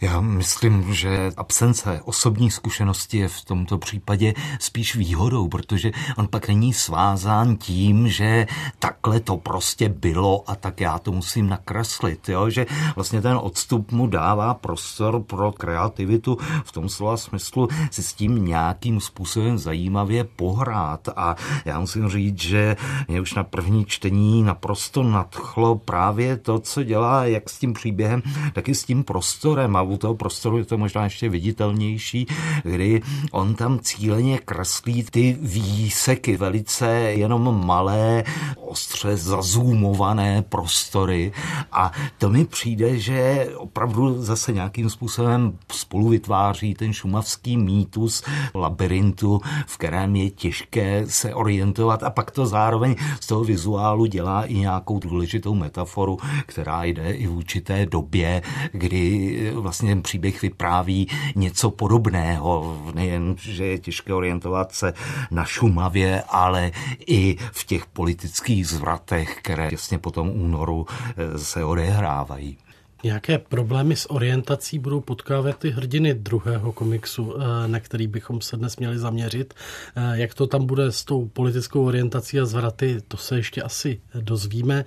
[0.00, 6.48] Já myslím, že absence osobní zkušenosti je v tomto případě spíš výhodou, protože on pak
[6.48, 8.46] není svázán tím, že
[8.78, 12.50] takhle to prostě bylo a tak já to musím nakreslit, jo?
[12.50, 18.14] že vlastně ten odstup mu dává prostor pro kreativitu v tom slova smyslu si s
[18.14, 22.76] tím nějakým způsobem zajímavě pohrát a já musím říct, že
[23.08, 28.22] mě už na první čtení naprosto nadchlo právě to, co dělá jak s tím příběhem,
[28.52, 32.26] tak i s tím prostorem a u toho prostoru je to možná ještě viditelnější,
[32.62, 38.24] kdy on tam cíleně kreslí ty výseky, velice jenom malé,
[38.56, 41.32] ostře zazumované prostory.
[41.72, 48.22] A to mi přijde, že opravdu zase nějakým způsobem spolu vytváří ten šumavský mýtus
[48.54, 52.02] labirintu, v kterém je těžké se orientovat.
[52.02, 57.26] A pak to zároveň z toho vizuálu dělá i nějakou důležitou metaforu, která jde i
[57.26, 62.82] v určité době, kdy vlastně vlastně ten příběh vypráví něco podobného.
[62.94, 64.92] Nejen, že je těžké orientovat se
[65.30, 66.72] na Šumavě, ale
[67.06, 72.58] i v těch politických zvratech, které těsně po tom únoru eh, se odehrávají.
[73.02, 78.56] Jaké problémy s orientací budou potkávat ty hrdiny druhého komiksu, eh, na který bychom se
[78.56, 79.54] dnes měli zaměřit?
[79.96, 84.00] Eh, jak to tam bude s tou politickou orientací a zvraty, to se ještě asi
[84.14, 84.84] dozvíme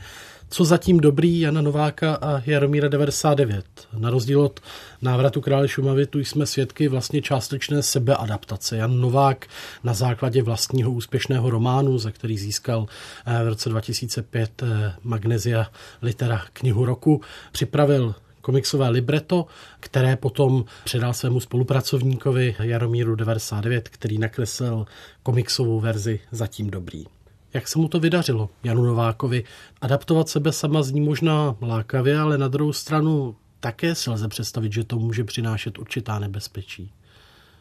[0.49, 3.65] co zatím dobrý Jana Nováka a Jaromíra 99.
[3.97, 4.59] Na rozdíl od
[5.01, 8.77] návratu krále Šumavy tu jsme svědky vlastně částečné sebeadaptace.
[8.77, 9.47] Jan Novák
[9.83, 12.87] na základě vlastního úspěšného románu, za který získal
[13.25, 19.45] eh, v roce 2005 eh, Magnesia Litera knihu roku, připravil komiksové libreto,
[19.79, 24.85] které potom předal svému spolupracovníkovi Jaromíru 99, který nakreslil
[25.23, 27.05] komiksovou verzi Zatím dobrý
[27.53, 29.43] jak se mu to vydařilo, Janu Novákovi.
[29.81, 34.83] Adaptovat sebe sama zní možná lákavě, ale na druhou stranu také se lze představit, že
[34.83, 36.91] to může přinášet určitá nebezpečí.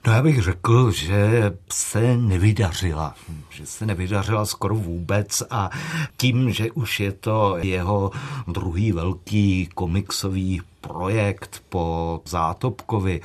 [0.06, 3.14] No já bych řekl, že se nevydařila,
[3.50, 5.70] že se nevydařila skoro vůbec a
[6.16, 8.10] tím, že už je to jeho
[8.46, 13.20] druhý velký komiksový projekt po Zátopkovi,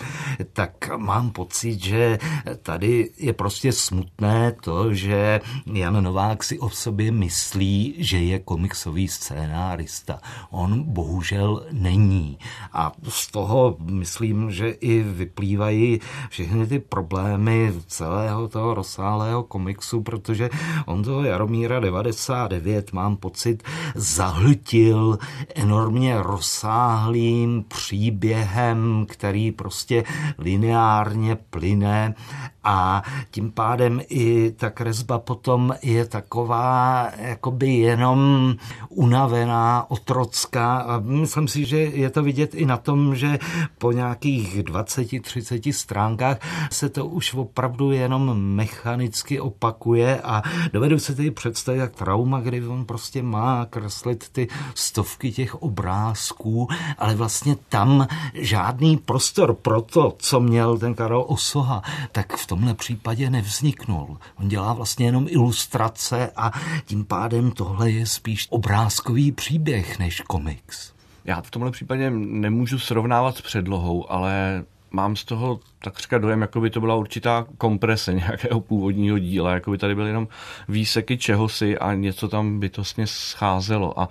[0.53, 2.19] tak mám pocit, že
[2.61, 9.07] tady je prostě smutné to, že Jan Novák si o sobě myslí, že je komiksový
[9.07, 10.19] scénárista.
[10.51, 12.37] On bohužel není.
[12.73, 15.99] A z toho myslím, že i vyplývají
[16.29, 20.49] všechny ty problémy celého toho rozsáhlého komiksu, protože
[20.85, 23.63] on toho Jaromíra 99, mám pocit,
[23.95, 25.17] zahltil
[25.55, 30.03] enormně rozsáhlým příběhem, který prostě
[30.37, 32.15] lineárně plyne.
[32.63, 38.53] A tím pádem i ta kresba potom je taková jakoby jenom
[38.89, 40.77] unavená, otrocká.
[40.77, 43.39] A myslím si, že je to vidět i na tom, že
[43.77, 46.37] po nějakých 20-30 stránkách
[46.71, 50.41] se to už opravdu jenom mechanicky opakuje a
[50.73, 56.67] dovedu se tedy představit, jak trauma, kdy on prostě má kreslit ty stovky těch obrázků,
[56.97, 57.32] ale vlastně
[57.69, 64.17] tam žádný prostor pro to, co měl ten Karel Osoha, tak v tomhle případě nevzniknul.
[64.35, 66.51] On dělá vlastně jenom ilustrace a
[66.85, 70.93] tím pádem tohle je spíš obrázkový příběh než komiks.
[71.25, 76.61] Já v tomhle případě nemůžu srovnávat s předlohou, ale mám z toho takřka dojem, jako
[76.61, 80.27] by to byla určitá komprese nějakého původního díla, jako by tady byly jenom
[80.67, 83.99] výseky čehosi a něco tam bytostně scházelo.
[83.99, 84.09] A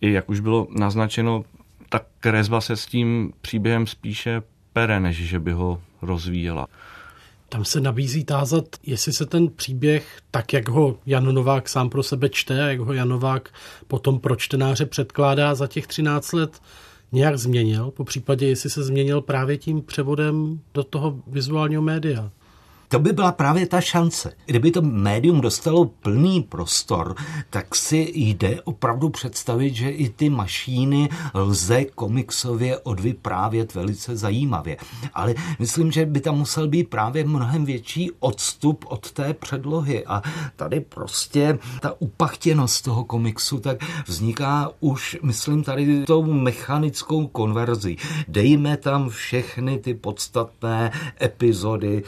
[0.00, 1.44] i jak už bylo naznačeno,
[1.94, 6.66] ta kresba se s tím příběhem spíše pere, než že by ho rozvíjela.
[7.48, 12.02] Tam se nabízí tázat, jestli se ten příběh, tak jak ho Jan Novák sám pro
[12.02, 13.48] sebe čte a jak ho Jan Novák
[13.86, 16.62] potom pro čtenáře předkládá za těch 13 let,
[17.12, 22.30] nějak změnil, po případě jestli se změnil právě tím převodem do toho vizuálního média.
[22.88, 24.32] To by byla právě ta šance.
[24.46, 27.14] Kdyby to médium dostalo plný prostor,
[27.50, 34.76] tak si jde opravdu představit, že i ty mašíny lze komiksově odvyprávět velice zajímavě.
[35.14, 40.06] Ale myslím, že by tam musel být právě mnohem větší odstup od té předlohy.
[40.06, 40.22] A
[40.56, 47.96] tady prostě ta upachtěnost toho komiksu tak vzniká už, myslím, tady tou mechanickou konverzí.
[48.28, 50.92] Dejme tam všechny ty podstatné
[51.22, 52.02] epizody,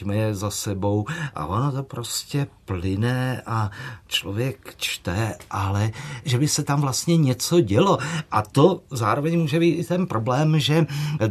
[0.00, 3.70] seřaďme je za sebou a ono to prostě plyne a
[4.06, 5.90] člověk čte, ale
[6.24, 7.98] že by se tam vlastně něco dělo.
[8.30, 10.86] A to zároveň může být i ten problém, že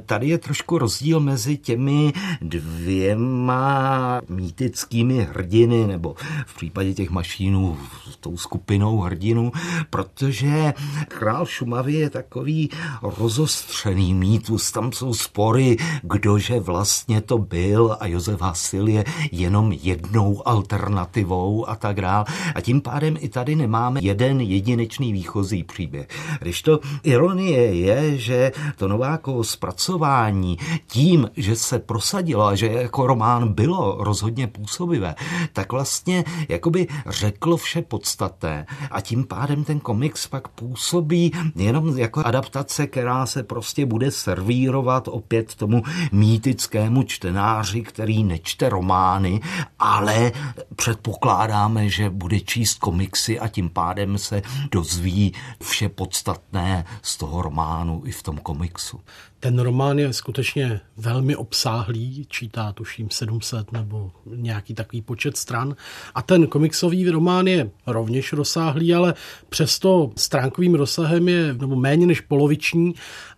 [0.05, 7.77] tady je trošku rozdíl mezi těmi dvěma mýtickými hrdiny, nebo v případě těch mašínů
[8.19, 9.51] tou skupinou hrdinů,
[9.89, 10.73] protože
[11.07, 12.69] král Šumavy je takový
[13.01, 20.47] rozostřený mýtus, tam jsou spory, kdože vlastně to byl a Josef Hasil je jenom jednou
[20.47, 22.25] alternativou a tak dál.
[22.55, 26.07] A tím pádem i tady nemáme jeden jedinečný výchozí příběh.
[26.41, 33.07] Když to ironie je, že to Novákovo zpracování tím, že se prosadilo a že jako
[33.07, 35.15] román bylo rozhodně působivé,
[35.53, 42.21] tak vlastně jakoby řeklo vše podstatné a tím pádem ten komiks pak působí jenom jako
[42.25, 49.41] adaptace, která se prostě bude servírovat opět tomu mýtickému čtenáři, který nečte romány,
[49.79, 50.31] ale
[50.75, 55.33] předpokládáme, že bude číst komiksy a tím pádem se dozví
[55.63, 58.99] vše podstatné z toho románu i v tom komiksu.
[59.39, 65.75] Ten román je skutečně velmi obsáhlý, čítá tuším 700 nebo nějaký takový počet stran.
[66.15, 69.13] A ten komiksový román je rovněž rozsáhlý, ale
[69.49, 72.93] přesto stránkovým rozsahem je nebo méně než poloviční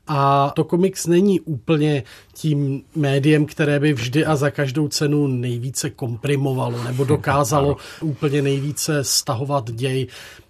[0.07, 5.89] a to komiks není úplně tím médiem, které by vždy a za každou cenu nejvíce
[5.89, 10.07] komprimovalo nebo dokázalo úplně nejvíce stahovat děj.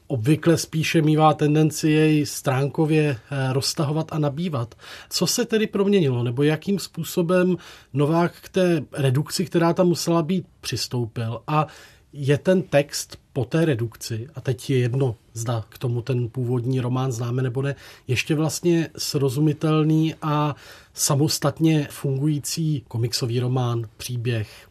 [0.08, 4.76] Obvykle spíše mývá tendenci jej stránkově eh, roztahovat a nabývat.
[5.10, 7.58] Co se tedy proměnilo, nebo jakým způsobem
[7.94, 11.42] Novák k té redukci, která tam musela být, přistoupil?
[11.48, 11.68] A
[12.14, 16.80] je ten text po té redukci, a teď je jedno, zda k tomu ten původní
[16.80, 17.76] román známe nebo ne,
[18.08, 20.56] ještě vlastně srozumitelný a
[20.94, 24.68] samostatně fungující komiksový román, příběh.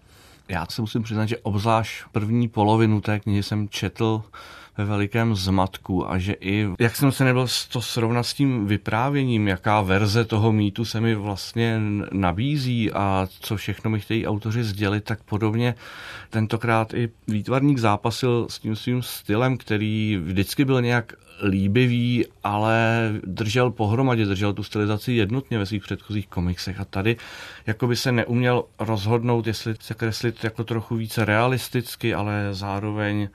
[0.48, 4.22] Já se musím přiznat, že obzvlášť první polovinu té knihy jsem četl
[4.78, 9.48] ve velikém zmatku a že i, jak jsem se nebyl to srovnat s tím vyprávěním,
[9.48, 11.80] jaká verze toho mýtu se mi vlastně
[12.12, 15.74] nabízí a co všechno mi chtějí autoři sdělit, tak podobně.
[16.30, 21.12] Tentokrát i výtvarník zápasil s tím svým stylem, který vždycky byl nějak
[21.48, 26.80] líbivý, ale držel pohromadě, držel tu stylizaci jednotně ve svých předchozích komiksech.
[26.80, 27.16] A tady
[27.66, 33.28] jako by se neuměl rozhodnout, jestli se kreslit jako trochu více realisticky, ale zároveň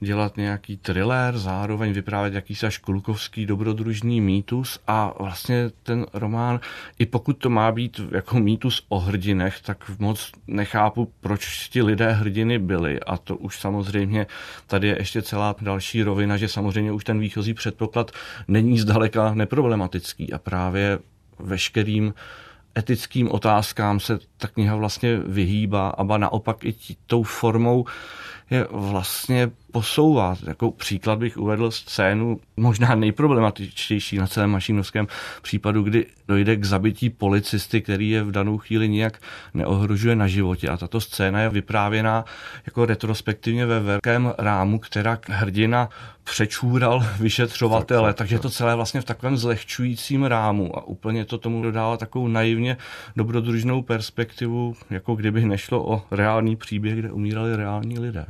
[0.00, 6.60] dělat nějaký thriller, zároveň vyprávět jakýsi až kulkovský dobrodružný mýtus a vlastně ten román,
[6.98, 12.12] i pokud to má být jako mýtus o hrdinech, tak moc nechápu, proč ti lidé
[12.12, 13.00] hrdiny byli.
[13.00, 14.26] A to už samozřejmě
[14.66, 18.10] tady je ještě celá další rovina, že samozřejmě už ten výchozí předpoklad
[18.48, 20.32] není zdaleka neproblematický.
[20.32, 20.98] A právě
[21.38, 22.14] veškerým
[22.78, 27.84] etickým otázkám se ta kniha vlastně vyhýbá, a naopak i tí, tou formou
[28.50, 30.36] je vlastně posouvá.
[30.46, 35.06] Jako příklad bych uvedl scénu možná nejproblematičtější na celém mašinovském
[35.42, 39.22] případu, kdy dojde k zabití policisty, který je v danou chvíli nijak
[39.54, 40.68] neohrožuje na životě.
[40.68, 42.24] A tato scéna je vyprávěná
[42.66, 45.88] jako retrospektivně ve velkém rámu, která hrdina
[46.24, 51.96] přečůral vyšetřovatele, takže to celé vlastně v takovém zlehčujícím rámu a úplně to tomu dodává
[51.96, 52.76] takovou naivně
[53.16, 54.25] dobrodružnou perspektivu,
[54.90, 58.26] jako kdyby nešlo o reálný příběh, kde umírali reální lidé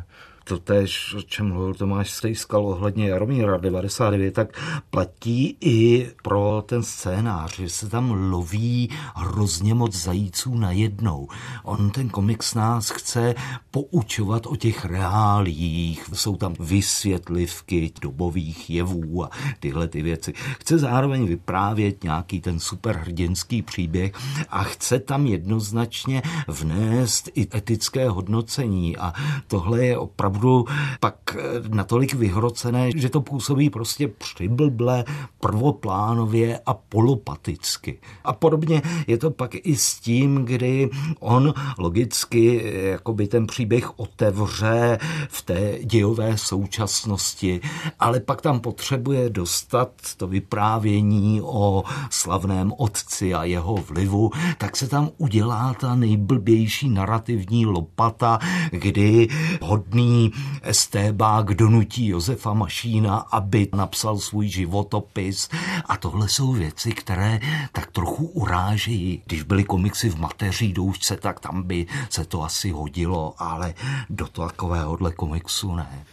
[0.49, 6.83] to tež, o čem mluvil Tomáš Stejskal ohledně Jaromíra 99, tak platí i pro ten
[6.83, 11.29] scénář, že se tam loví hrozně moc zajíců najednou.
[11.65, 13.35] On ten komiks nás chce
[13.71, 19.31] poučovat o těch reálích, jsou tam vysvětlivky dobových jevů a
[19.61, 20.33] tyhle ty věci.
[20.61, 24.13] Chce zároveň vyprávět nějaký ten superhrdinský příběh
[24.51, 29.13] a chce tam jednoznačně vnést i etické hodnocení a
[29.47, 30.64] tohle je opravdu opravdu
[31.01, 31.37] pak
[31.68, 35.05] natolik vyhrocené, že to působí prostě přiblble,
[35.40, 37.99] prvoplánově a polopaticky.
[38.25, 44.99] A podobně je to pak i s tím, kdy on logicky jakoby ten příběh otevře
[45.29, 47.61] v té dějové současnosti,
[47.98, 54.88] ale pak tam potřebuje dostat to vyprávění o slavném otci a jeho vlivu, tak se
[54.88, 58.38] tam udělá ta nejblbější narrativní lopata,
[58.71, 59.29] kdy
[59.63, 60.25] hodný
[60.62, 65.48] estébák donutí Josefa Mašína, aby napsal svůj životopis.
[65.87, 67.40] A tohle jsou věci, které
[67.72, 69.22] tak trochu urážejí.
[69.27, 73.74] Když byly komiksy v mateří doušce, tak tam by se to asi hodilo, ale
[74.10, 76.04] do takovéhohle komiksu ne.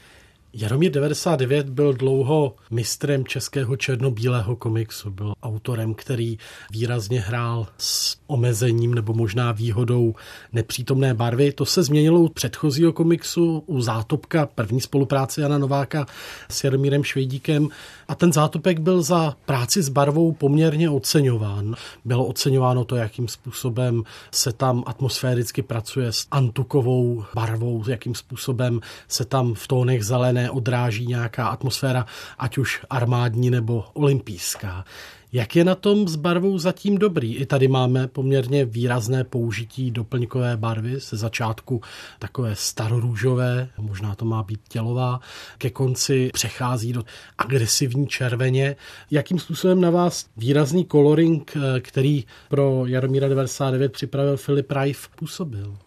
[0.56, 5.12] Jaromír 99 byl dlouho mistrem českého černobílého komiksu.
[5.12, 6.38] Byl autorem, který
[6.72, 10.16] výrazně hrál s omezením nebo možná výhodou
[10.52, 11.52] nepřítomné barvy.
[11.52, 16.06] To se změnilo u předchozího komiksu, u Zátopka, první spolupráce Jana Nováka
[16.50, 17.70] s Jaromírem Švejdíkem.
[18.08, 21.76] A ten Zátopek byl za práci s barvou poměrně oceňován.
[22.06, 29.26] Bylo oceňováno to, jakým způsobem se tam atmosféricky pracuje s antukovou barvou, jakým způsobem se
[29.26, 32.06] tam v tónech zelené odráží nějaká atmosféra,
[32.40, 34.86] ať už armádní nebo olympijská.
[35.34, 37.36] Jak je na tom s barvou zatím dobrý?
[37.36, 41.82] I tady máme poměrně výrazné použití doplňkové barvy ze začátku
[42.20, 45.20] takové starorůžové, možná to má být tělová,
[45.58, 47.04] ke konci přechází do
[47.38, 48.76] agresivní červeně.
[49.12, 55.78] Jakým způsobem na vás výrazný coloring, který pro Jaromíra 99 připravil Filip Reif, působil?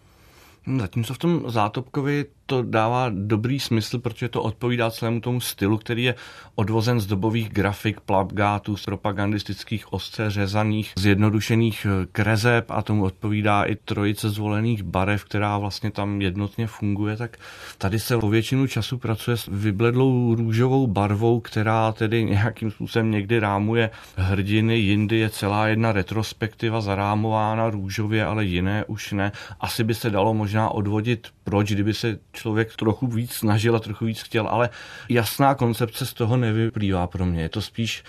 [0.67, 6.03] Zatímco v tom Zátopkovi to dává dobrý smysl, protože to odpovídá celému tomu stylu, který
[6.03, 6.15] je
[6.55, 13.63] odvozen z dobových grafik, plakátů, z propagandistických ostře řezaných, zjednodušených eh, krezeb a tomu odpovídá
[13.63, 17.37] i trojice zvolených barev, která vlastně tam jednotně funguje, tak
[17.79, 23.39] tady se po většinu času pracuje s vybledlou růžovou barvou, která tedy nějakým způsobem někdy
[23.39, 29.33] rámuje hrdiny, jindy je celá jedna retrospektiva zarámována růžově, ale jiné už ne.
[29.61, 34.05] Asi by se dalo možná odvodit, proč, kdyby se člověk trochu víc snažil a trochu
[34.05, 34.71] víc chtěl, ale
[35.09, 37.43] jasná koncepce z toho nevyplývá pro mě.
[37.43, 38.05] Je to spíš,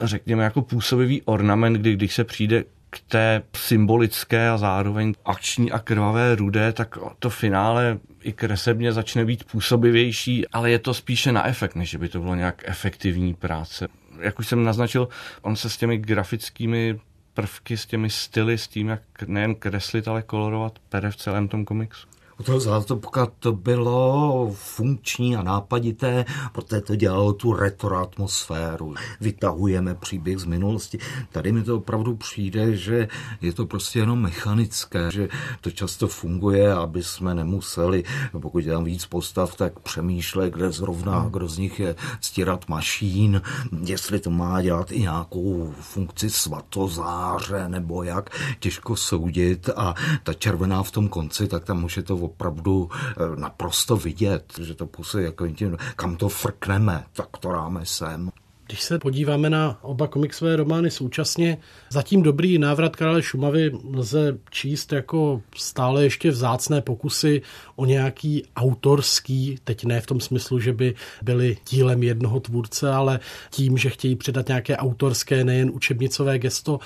[0.00, 5.78] řekněme, jako působivý ornament, kdy když se přijde k té symbolické a zároveň akční a
[5.78, 11.46] krvavé rudé, tak to finále i kresebně začne být působivější, ale je to spíše na
[11.46, 13.88] efekt, než by to bylo nějak efektivní práce.
[14.20, 15.08] Jak už jsem naznačil,
[15.42, 17.00] on se s těmi grafickými
[17.34, 21.64] prvky, s těmi styly, s tím, jak nejen kreslit, ale kolorovat pere v celém tom
[21.64, 22.11] komiksu.
[22.42, 28.94] U toho Zátopka to bylo funkční a nápadité, protože to dělalo tu retro atmosféru.
[29.20, 30.98] Vytahujeme příběh z minulosti.
[31.32, 33.08] Tady mi to opravdu přijde, že
[33.42, 35.28] je to prostě jenom mechanické, že
[35.60, 38.04] to často funguje, aby jsme nemuseli,
[38.40, 43.42] pokud je tam víc postav, tak přemýšlet, kde zrovna, kdo z nich je stírat mašín,
[43.84, 48.30] jestli to má dělat i nějakou funkci svatozáře nebo jak,
[48.60, 53.40] těžko soudit a ta červená v tom konci, tak tam už je to opravdu eh,
[53.40, 58.30] naprosto vidět, že to působí jako tím, kam to frkneme, tak to dáme sem.
[58.66, 61.58] Když se podíváme na oba komiksové romány současně,
[61.90, 67.42] zatím dobrý návrat krále Šumavy lze číst jako stále ještě vzácné pokusy
[67.76, 73.20] o nějaký autorský, teď ne v tom smyslu, že by byly dílem jednoho tvůrce, ale
[73.50, 76.80] tím, že chtějí předat nějaké autorské, nejen učebnicové gesto,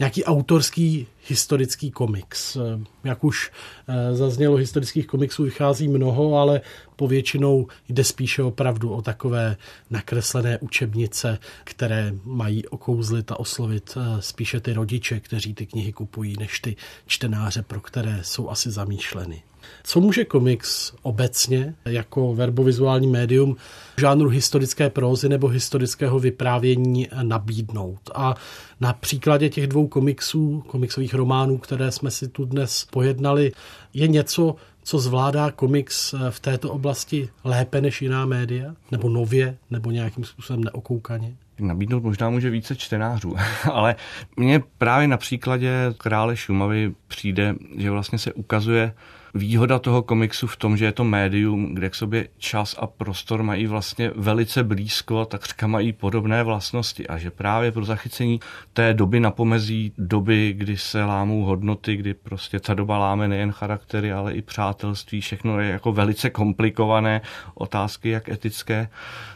[0.00, 2.56] nějaký autorský historický komiks.
[3.04, 3.52] Jak už
[3.88, 6.60] eh, zaznělo, historických komiksů vychází mnoho, ale
[6.96, 9.56] povětšinou jde spíše opravdu o takové
[9.90, 16.36] nakreslené učebnice, které mají okouzlit a oslovit eh, spíše ty rodiče, kteří ty knihy kupují,
[16.38, 16.76] než ty
[17.06, 19.42] čtenáře, pro které jsou asi zamýšleny.
[19.82, 23.56] Co může komiks obecně jako verbovizuální médium
[23.96, 28.00] žánru historické prózy nebo historického vyprávění nabídnout?
[28.14, 28.34] A
[28.80, 33.52] na příkladě těch dvou komiksů, komiksových románů, které jsme si tu dnes pojednali,
[33.94, 38.74] je něco, co zvládá komiks v této oblasti lépe než jiná média?
[38.90, 39.56] Nebo nově?
[39.70, 41.36] Nebo nějakým způsobem neokoukaně?
[41.58, 43.36] Nabídnout možná může více čtenářů,
[43.72, 43.96] ale
[44.36, 48.92] mně právě na příkladě Krále Šumavy přijde, že vlastně se ukazuje,
[49.34, 53.42] výhoda toho komiksu v tom, že je to médium, kde k sobě čas a prostor
[53.42, 57.06] mají vlastně velice blízko, takřka mají podobné vlastnosti.
[57.06, 58.40] A že právě pro zachycení
[58.72, 63.52] té doby na pomezí doby, kdy se lámou hodnoty, kdy prostě ta doba láme nejen
[63.52, 67.20] charaktery, ale i přátelství, všechno je jako velice komplikované,
[67.54, 68.88] otázky jak etické,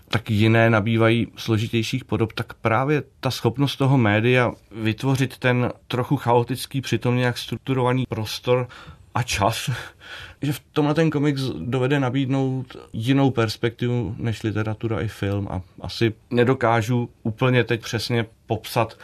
[0.08, 4.52] tak jiné nabývají složitějších podob, tak právě ta schopnost toho média
[4.82, 8.68] vytvořit ten trochu chaotický, přitom nějak strukturovaný prostor
[9.14, 9.70] a čas,
[10.42, 16.12] že v tomhle ten komiks dovede nabídnout jinou perspektivu než literatura i film a asi
[16.30, 18.98] nedokážu úplně teď přesně popsat,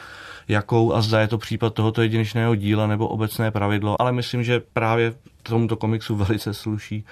[0.49, 4.61] jakou a zda je to případ tohoto jedinečného díla nebo obecné pravidlo, ale myslím, že
[4.73, 7.05] právě tomuto komiksu velice sluší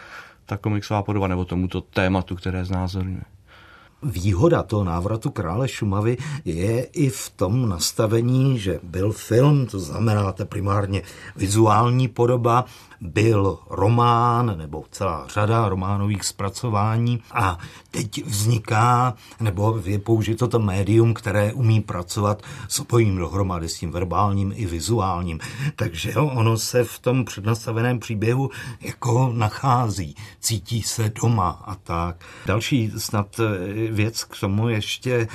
[0.46, 3.37] ta komiksová podoba nebo tomuto tématu, které znázorňuje.
[4.02, 10.32] Výhoda toho návratu krále Šumavy je i v tom nastavení, že byl film, to znamená
[10.32, 11.02] ta primárně
[11.36, 12.64] vizuální podoba,
[13.00, 17.58] byl román nebo celá řada románových zpracování a
[17.90, 23.90] teď vzniká, nebo je použito to médium, které umí pracovat s obojím dohromady, s tím
[23.90, 25.38] verbálním i vizuálním.
[25.76, 32.16] Takže ono se v tom přednastaveném příběhu jako nachází, cítí se doma a tak.
[32.46, 33.40] Další snad
[33.90, 35.28] věc k tomu ještě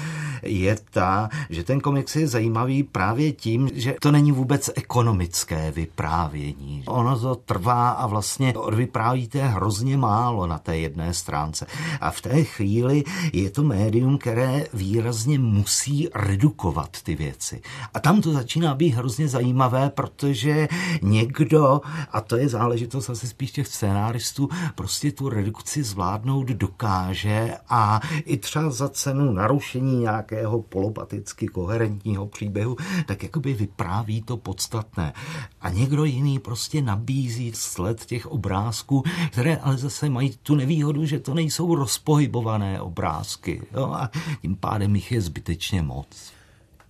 [0.43, 6.83] je ta, že ten komiks je zajímavý právě tím, že to není vůbec ekonomické vyprávění.
[6.87, 11.65] Ono to trvá a vlastně odvyprávíte hrozně málo na té jedné stránce.
[12.01, 17.61] A v té chvíli je to médium, které výrazně musí redukovat ty věci.
[17.93, 20.67] A tam to začíná být hrozně zajímavé, protože
[21.01, 21.81] někdo,
[22.11, 28.37] a to je záležitost asi spíš těch scénáristů, prostě tu redukci zvládnout dokáže a i
[28.43, 35.13] třeba za cenu narušení nějakého polopaticky koherentního příběhu, tak jakoby vypráví to podstatné.
[35.61, 41.19] A někdo jiný prostě nabízí sled těch obrázků, které ale zase mají tu nevýhodu, že
[41.19, 43.61] to nejsou rozpohybované obrázky.
[43.73, 43.91] Jo?
[43.93, 44.09] A
[44.41, 46.07] tím pádem jich je zbytečně moc.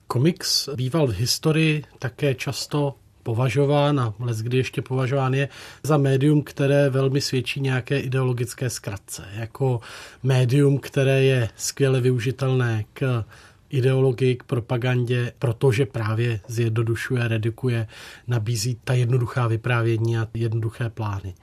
[0.08, 5.50] Komiks býval v historii také často považován a les kdy ještě považován je
[5.84, 9.24] za médium, které velmi svědčí nějaké ideologické zkratce.
[9.34, 9.80] Jako
[10.24, 13.24] médium, které je skvěle využitelné k
[13.70, 17.88] ideologii, k propagandě, protože právě zjednodušuje, redukuje,
[18.28, 21.34] nabízí ta jednoduchá vyprávění a jednoduché plány.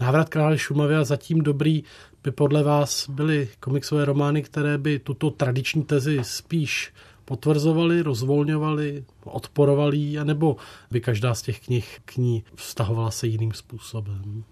[0.00, 1.84] Návrat krále Šumavy a zatím dobrý
[2.24, 6.92] by podle vás byly komiksové romány, které by tuto tradiční tezi spíš
[7.26, 10.56] potvrzovali, rozvolňovali, odporovali, anebo
[10.90, 14.44] by každá z těch knih k ní vztahovala se jiným způsobem?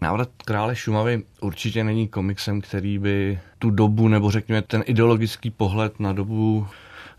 [0.00, 6.00] Návrat krále Šumavy určitě není komiksem, který by tu dobu, nebo řekněme ten ideologický pohled
[6.00, 6.66] na dobu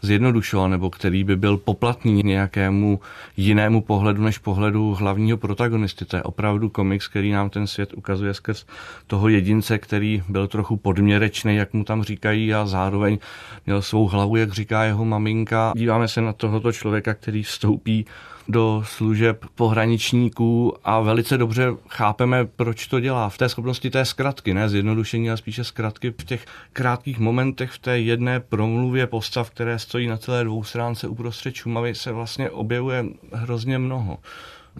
[0.02, 3.00] zjednodušoval, nebo který by byl poplatný nějakému
[3.38, 6.06] jinému pohledu než pohledu hlavního protagonisty.
[6.06, 8.66] To je opravdu komiks, který nám ten svět ukazuje skrz
[9.08, 13.18] toho jedince, který byl trochu podměrečný, jak mu tam říkají, a zároveň
[13.66, 15.74] měl svou hlavu, jak říká jeho maminka.
[15.76, 18.06] Díváme se na tohoto člověka, který vstoupí
[18.48, 23.30] do služeb pohraničníků a velice dobře chápeme, proč to dělá.
[23.30, 27.80] V té schopnosti té zkratky, ne zjednodušení, ale spíše zkratky v těch krátkých momentech v
[27.80, 33.06] té jedné promluvě postav, které stojí na celé dvou stránce uprostřed Šumavy, se vlastně objevuje
[33.34, 34.18] hrozně mnoho.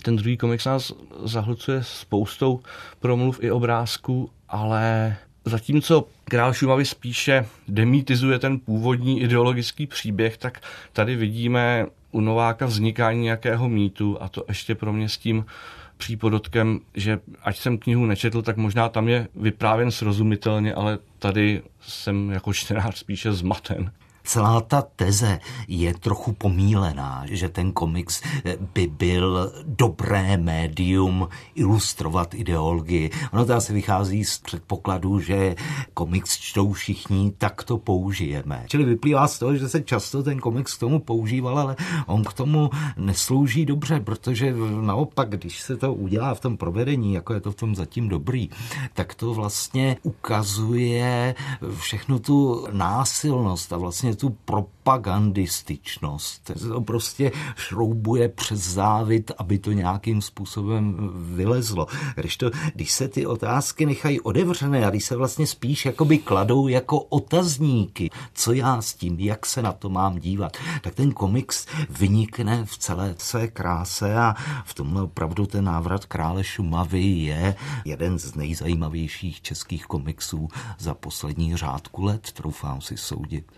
[0.02, 0.94] Ten druhý komiks nás
[1.24, 2.60] zahlcuje spoustou
[3.00, 5.16] promluv i obrázků, ale
[5.48, 10.62] Zatímco král Šumavy spíše demitizuje ten původní ideologický příběh, tak
[10.94, 11.86] tady vidíme
[12.18, 15.46] u Nováka vznikání nějakého mýtu a to ještě pro mě s tím
[15.98, 22.30] přípodotkem, že ať jsem knihu nečetl, tak možná tam je vyprávěn srozumitelně, ale tady jsem
[22.30, 23.92] jako čtenář spíše zmaten
[24.28, 28.22] celá ta teze je trochu pomílená, že ten komiks
[28.74, 33.12] by byl dobré médium ilustrovat ideologii.
[33.34, 35.56] Ono to asi vychází z předpokladu, že
[35.94, 38.64] komiks čtou všichni, tak to použijeme.
[38.68, 41.76] Čili vyplývá z toho, že se často ten komiks k tomu používal, ale
[42.06, 47.34] on k tomu neslouží dobře, protože naopak, když se to udělá v tom provedení, jako
[47.34, 48.50] je to v tom zatím dobrý,
[48.94, 51.36] tak to vlastně ukazuje
[51.80, 56.52] všechnu tu násilnost a vlastně tu propagandističnost.
[56.60, 61.88] To prostě šroubuje přes závit, aby to nějakým způsobem vylezlo.
[62.16, 66.68] Když, to, když se ty otázky nechají otevřené a když se vlastně spíš jakoby kladou
[66.68, 71.66] jako otazníky, co já s tím, jak se na to mám dívat, tak ten komiks
[71.90, 77.56] vynikne v celé své kráse a v tomhle opravdu ten návrat krále Šumavy je
[77.86, 80.48] jeden z nejzajímavějších českých komiksů
[80.80, 83.52] za poslední řádku let, troufám si soudit.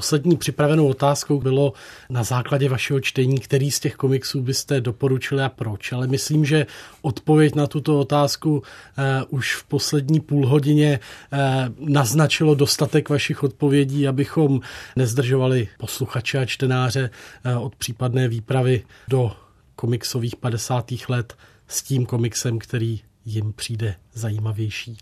[0.00, 1.72] Poslední připravenou otázkou bylo
[2.10, 5.92] na základě vašeho čtení, který z těch komiksů byste doporučili a proč.
[5.92, 6.66] Ale myslím, že
[7.02, 8.62] odpověď na tuto otázku
[8.98, 11.00] eh, už v poslední půl hodině
[11.32, 11.38] eh,
[11.78, 14.60] naznačilo dostatek vašich odpovědí, abychom
[14.96, 17.10] nezdržovali posluchače a čtenáře
[17.44, 19.32] eh, od případné výpravy do
[19.76, 20.92] komiksových 50.
[21.08, 21.36] let
[21.68, 24.98] s tím komiksem, který jim přijde zajímavější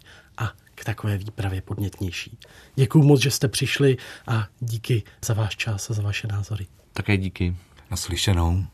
[0.79, 2.39] k takové výpravě podnětnější.
[2.74, 6.66] Děkuji moc, že jste přišli a díky za váš čas a za vaše názory.
[6.93, 7.57] Také díky.
[7.91, 8.64] Naslyšenou.